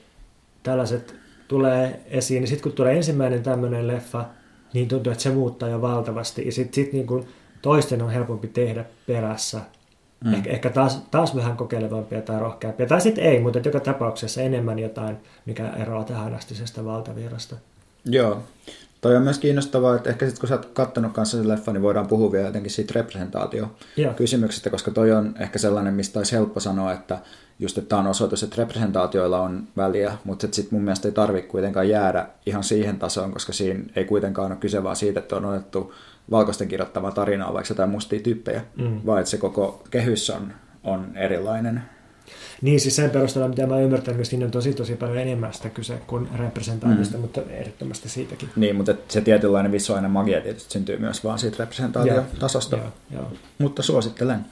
[0.63, 1.15] tällaiset
[1.47, 2.47] tulee esiin.
[2.47, 4.25] Sitten kun tulee ensimmäinen tämmöinen leffa,
[4.73, 6.45] niin tuntuu, että se muuttaa jo valtavasti.
[6.45, 7.27] Ja sitten sit niin kuin
[7.61, 9.61] toisten on helpompi tehdä perässä.
[10.25, 10.33] Mm.
[10.33, 12.87] Ehkä, ehkä taas, taas vähän kokeilevampia tai rohkeampia.
[12.87, 17.55] Tai sitten ei, mutta joka tapauksessa enemmän jotain, mikä eroaa tähän astisesta valtavirrasta.
[18.05, 18.43] Joo.
[19.01, 21.81] Toi on myös kiinnostavaa, että ehkä sitten kun sä oot kattonut kanssa sen leffan, niin
[21.81, 26.93] voidaan puhua vielä jotenkin siitä representaatio-kysymyksestä, koska toi on ehkä sellainen, mistä olisi helppo sanoa,
[26.93, 27.19] että
[27.59, 31.49] just että tämä on osoitus, että representaatioilla on väliä, mutta sitten mun mielestä ei tarvitse
[31.49, 35.45] kuitenkaan jäädä ihan siihen tasoon, koska siinä ei kuitenkaan ole kyse vaan siitä, että on
[35.45, 35.93] otettu
[36.31, 39.01] valkoisten kirjoittavaa tarinaa, vaikka jotain mustia tyyppejä, mm.
[39.05, 41.81] vaan että se koko kehys on, on erilainen.
[42.61, 45.69] Niin, siis sen perusteella, mitä mä ymmärtänyt, että siinä on tosi tosi paljon enemmän sitä
[45.69, 47.21] kyse kuin representaatista, mm.
[47.21, 48.49] mutta ehdottomasti siitäkin.
[48.55, 52.75] Niin, mutta se tietynlainen visuaalinen magia tietysti syntyy myös vaan siitä representaatiotasosta.
[52.77, 53.31] Joo, joo.
[53.57, 54.45] Mutta suosittelen.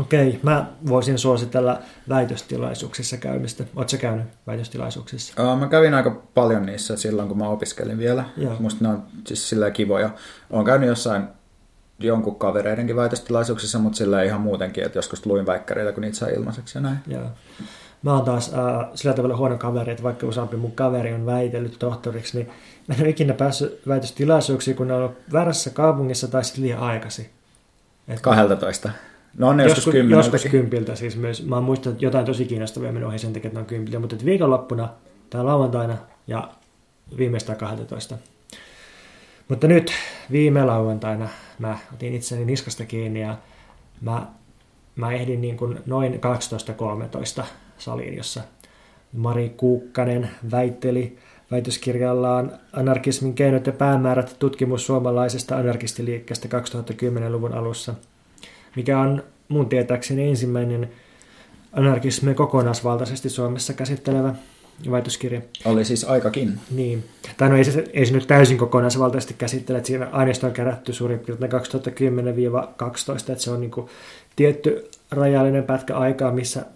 [0.00, 3.64] Okei, mä voisin suositella väitöstilaisuuksissa käymistä.
[3.76, 5.52] Oletko käynyt väitöstilaisuuksissa?
[5.52, 8.24] Uh, mä kävin aika paljon niissä silloin, kun mä opiskelin vielä.
[8.36, 8.56] Joo.
[8.58, 10.10] Musta ne on siis sillä kivoja.
[10.50, 11.22] Olen käynyt jossain
[12.04, 16.78] jonkun kavereidenkin väitöstilaisuuksissa, mutta sillä ihan muutenkin, että joskus luin väikkäreitä, kun niitä sai ilmaiseksi
[16.78, 16.98] ja näin.
[17.06, 17.22] Joo.
[18.02, 21.76] Mä oon taas äh, sillä tavalla huono kaveri, että vaikka useampi mun kaveri on väitellyt
[21.78, 22.50] tohtoriksi, niin
[22.88, 27.26] mä en ole ikinä päässyt väitöstilaisuuksiin, kun ne on väärässä kaupungissa tai sitten liian aikaisin.
[28.08, 28.90] Et 12.
[29.38, 30.32] No on ne joskus, joskus kymmeneltäkin.
[30.32, 31.46] Joskus kympiltä siis myös.
[31.46, 34.16] Mä oon muistanut jotain tosi kiinnostavia mennyt ohi sen takia, että ne on kympiltä, mutta
[34.24, 34.88] viikonloppuna
[35.30, 35.96] tai lauantaina
[36.26, 36.48] ja
[37.18, 38.16] viimeistään 12.
[39.48, 39.92] Mutta nyt
[40.30, 41.28] viime lauantaina
[41.58, 43.36] mä otin itseni niskasta kiinni ja
[44.00, 44.26] mä,
[44.96, 46.20] mä ehdin niin kuin noin
[47.40, 47.44] 12.13
[47.78, 48.42] saliin, jossa
[49.12, 51.18] Mari Kuukkanen väitteli
[51.50, 57.94] väitöskirjallaan Anarkismin keinot ja päämäärät tutkimus suomalaisesta anarkistiliikkeestä 2010-luvun alussa,
[58.76, 60.90] mikä on mun tietääkseni ensimmäinen
[61.72, 64.34] anarkismi kokonaisvaltaisesti Suomessa käsittelevä
[64.90, 65.40] väitöskirja.
[65.64, 66.58] Oli siis aikakin.
[66.70, 67.04] Niin.
[67.36, 70.92] Tai no ei se, ei se nyt täysin kokonaisvaltaisesti käsittele, että siinä aineisto on kerätty
[70.92, 71.54] suurin piirtein 2010-2012,
[73.32, 73.88] että se on niin kuin
[74.36, 76.66] tietty rajallinen pätkä aikaa, missä,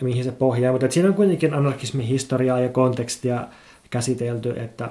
[0.00, 3.48] mihin se pohjaa, mutta siinä on kuitenkin anarkismin historiaa ja kontekstia
[3.90, 4.90] käsitelty, että,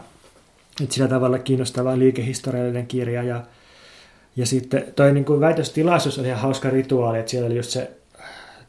[0.84, 3.44] että sillä tavalla kiinnostava liikehistoriallinen kirja ja,
[4.36, 8.01] ja sitten toi niin kuin väitöstilaisuus on ihan hauska rituaali, että siellä oli just se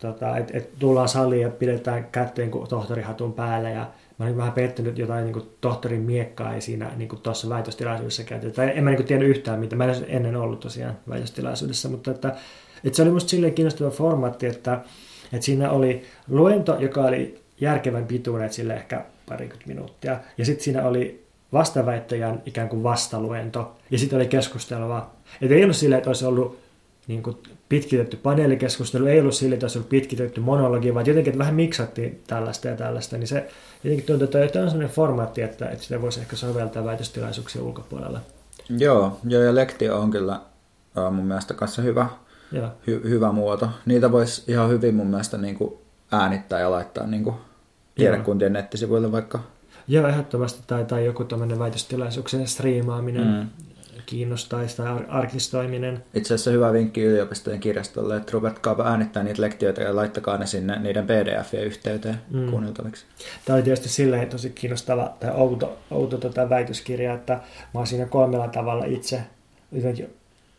[0.02, 3.86] tota, että et tullaan saliin ja pidetään kätteen kuin tohtorihatun päällä ja
[4.18, 8.56] mä olin vähän pettynyt jotain niin kuin, tohtorin miekkaa ei siinä niin tuossa väitöstilaisuudessa käytetty.
[8.56, 9.76] Tai en mä niin tiennyt yhtään mitä.
[9.76, 12.36] Mä en ennen ollut tosiaan väitöstilaisuudessa, mutta että,
[12.84, 14.80] että se oli musta silleen kiinnostava formaatti, että,
[15.32, 20.18] että siinä oli luento, joka oli järkevän pituinen, että sille ehkä parikymmentä minuuttia.
[20.38, 23.76] Ja sitten siinä oli vastaväittäjän ikään kuin vastaluento.
[23.90, 25.10] Ja sitten oli keskustelua.
[25.40, 26.58] Että ei ollut silleen, että olisi ollut
[27.06, 27.36] niin kuin
[27.72, 32.76] pitkitetty paneelikeskustelu, ei ollut sillä tasolla pitkitetty monologi, vaan jotenkin että vähän miksattiin tällaista ja
[32.76, 33.48] tällaista, niin se
[33.84, 38.20] jotenkin tuntuu, että tämä on sellainen formaatti, että, että sitä voisi ehkä soveltaa väitöstilaisuuksien ulkopuolella.
[38.78, 40.40] Joo, joo ja lektio on kyllä
[40.96, 42.06] uh, mun mielestä kanssa hyvä,
[42.86, 43.68] hy, hyvä muoto.
[43.86, 45.74] Niitä voisi ihan hyvin mun mielestä niin kuin
[46.12, 47.36] äänittää ja laittaa niin kuin
[47.94, 49.40] tiedekuntien nettisivuille vaikka.
[49.88, 50.62] Joo, ehdottomasti.
[50.66, 53.64] Tai, tai joku tämmöinen väitöstilaisuuksien striimaaminen mm.
[54.06, 56.04] Kiinnostaisi tai ar- arkistoiminen.
[56.14, 60.78] Itse asiassa hyvä vinkki yliopistojen kirjastolle, että ruvetkaapa äänittää niitä lektioita ja laittakaa ne sinne
[60.78, 62.50] niiden pdf yhteyteen mm.
[62.50, 63.04] kuunneltaviksi.
[63.44, 67.40] Tämä oli tietysti silleen tosi kiinnostava tai outo, outo tota väitöskirja, että mä
[67.80, 69.22] oon siinä kolmella tavalla itse
[69.72, 70.14] jotenkin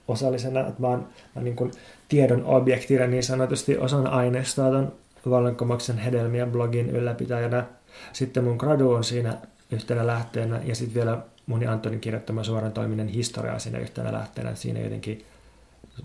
[0.07, 1.71] osallisena, että mä oon, mä niin kuin
[2.09, 4.93] tiedon objektina niin sanotusti osan aineistoa ton
[5.29, 7.65] vallankumouksen hedelmiä blogin ylläpitäjänä.
[8.13, 9.37] Sitten mun gradu on siinä
[9.71, 11.17] yhtenä lähteenä ja sitten vielä
[11.61, 14.55] ja Antonin kirjoittama suoran toiminnan historiaa siinä yhtenä lähteenä.
[14.55, 15.25] Siinä jotenkin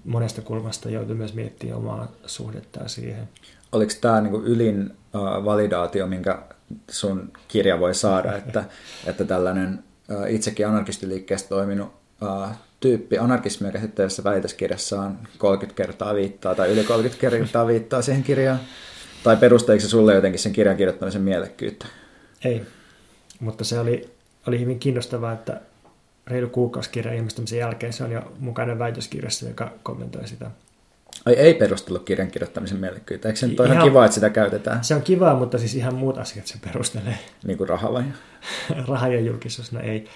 [0.04, 3.28] monesta kulmasta joutuu myös miettimään omaa suhdettaa siihen.
[3.72, 4.96] Oliko tämä niinku ylin
[5.44, 6.42] validaatio, minkä
[6.90, 8.64] sun kirja voi saada, että,
[9.06, 9.84] että tällainen
[10.28, 11.92] itsekin anarkistiliikkeessä toiminut
[12.80, 18.60] tyyppi anarkismia käsittelevässä väitöskirjassaan 30 kertaa viittaa tai yli 30 kertaa viittaa siihen kirjaan?
[19.24, 21.86] Tai perusteliko se sulle jotenkin sen kirjan kirjoittamisen mielekkyyttä?
[22.44, 22.62] Ei,
[23.40, 24.10] mutta se oli,
[24.48, 25.60] oli hyvin kiinnostavaa, että
[26.26, 30.50] reilu kuukausikirjan ilmestymisen jälkeen se on jo mukainen väitöskirjassa, joka kommentoi sitä.
[31.26, 33.28] Ai ei perustellut kirjan kirjoittamisen mielekkyyttä.
[33.28, 34.84] Eikö se nyt ole ihan kiva, että sitä käytetään?
[34.84, 37.18] Se on kiva, mutta siis ihan muut asiat se perustelee.
[37.44, 38.04] Niin kuin raha vai?
[38.88, 40.08] raha ja julkisuus, no ei.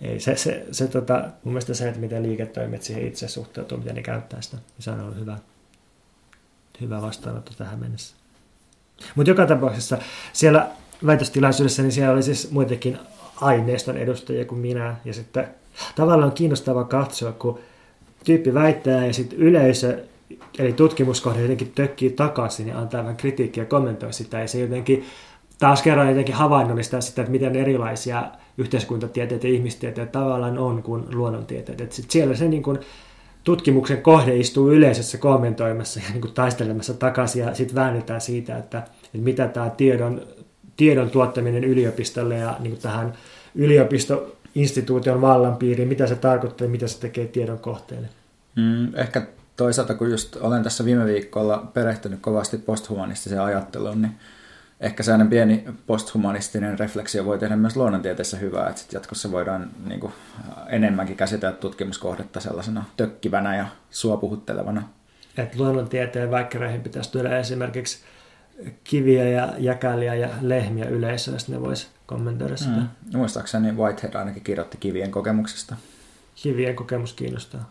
[0.00, 0.20] ei.
[0.20, 4.02] Se, se, se tota, mun mielestä se, että miten liiketoimet siihen itse suhteutuu, miten ne
[4.02, 5.38] käyttää sitä, niin se on ollut hyvä,
[6.80, 8.16] hyvä vastaanotto tähän mennessä.
[9.14, 9.98] Mutta joka tapauksessa
[10.32, 10.68] siellä
[11.06, 12.98] väitöstilaisuudessa, niin siellä oli siis muitakin
[13.40, 14.96] aineiston edustajia kuin minä.
[15.04, 15.48] Ja sitten
[15.96, 17.58] tavallaan on kiinnostava katsoa, kun
[18.24, 19.98] tyyppi väittää ja sitten yleisö,
[20.58, 24.40] eli tutkimuskohde jotenkin tökkii takaisin ja antaa vähän kritiikkiä ja kommentoi sitä.
[24.40, 25.04] Ja se jotenkin
[25.58, 28.24] taas kerran jotenkin havainnollistaa sitä, että miten erilaisia
[28.58, 31.80] yhteiskuntatieteet ja ihmistieteet tavallaan on kuin luonnontieteet.
[31.80, 32.78] Että siellä se niin kuin
[33.44, 38.78] tutkimuksen kohde istuu yleisössä kommentoimassa ja niin kuin taistelemassa takaisin ja sitten väännetään siitä, että,
[38.78, 40.22] että mitä tämä tiedon,
[40.80, 43.12] tiedon tuottaminen yliopistolle ja niin kuin tähän
[43.54, 48.08] yliopistoinstituution vallanpiiriin, mitä se tarkoittaa ja mitä se tekee tiedon kohteelle.
[48.56, 49.26] Mm, ehkä
[49.56, 54.12] toisaalta, kun just olen tässä viime viikolla perehtynyt kovasti posthumanistiseen ajatteluun, niin
[54.80, 60.00] ehkä sellainen pieni posthumanistinen refleksio voi tehdä myös luonnontieteessä hyvää, että sit jatkossa voidaan niin
[60.00, 60.12] kuin,
[60.68, 64.82] enemmänkin käsitellä tutkimuskohdetta sellaisena tökkivänä ja suopuhuttelevana.
[65.38, 67.98] Että luonnontieteen väikkäreihin pitäisi tuoda esimerkiksi
[68.84, 72.70] kiviä ja jäkäliä ja lehmiä yleisöä, jos ne voisi kommentoida sitä.
[72.70, 72.88] Mm.
[73.16, 75.76] Muistaakseni Whitehead ainakin kirjoitti kivien kokemuksesta.
[76.34, 77.70] Kivien kokemus kiinnostaa.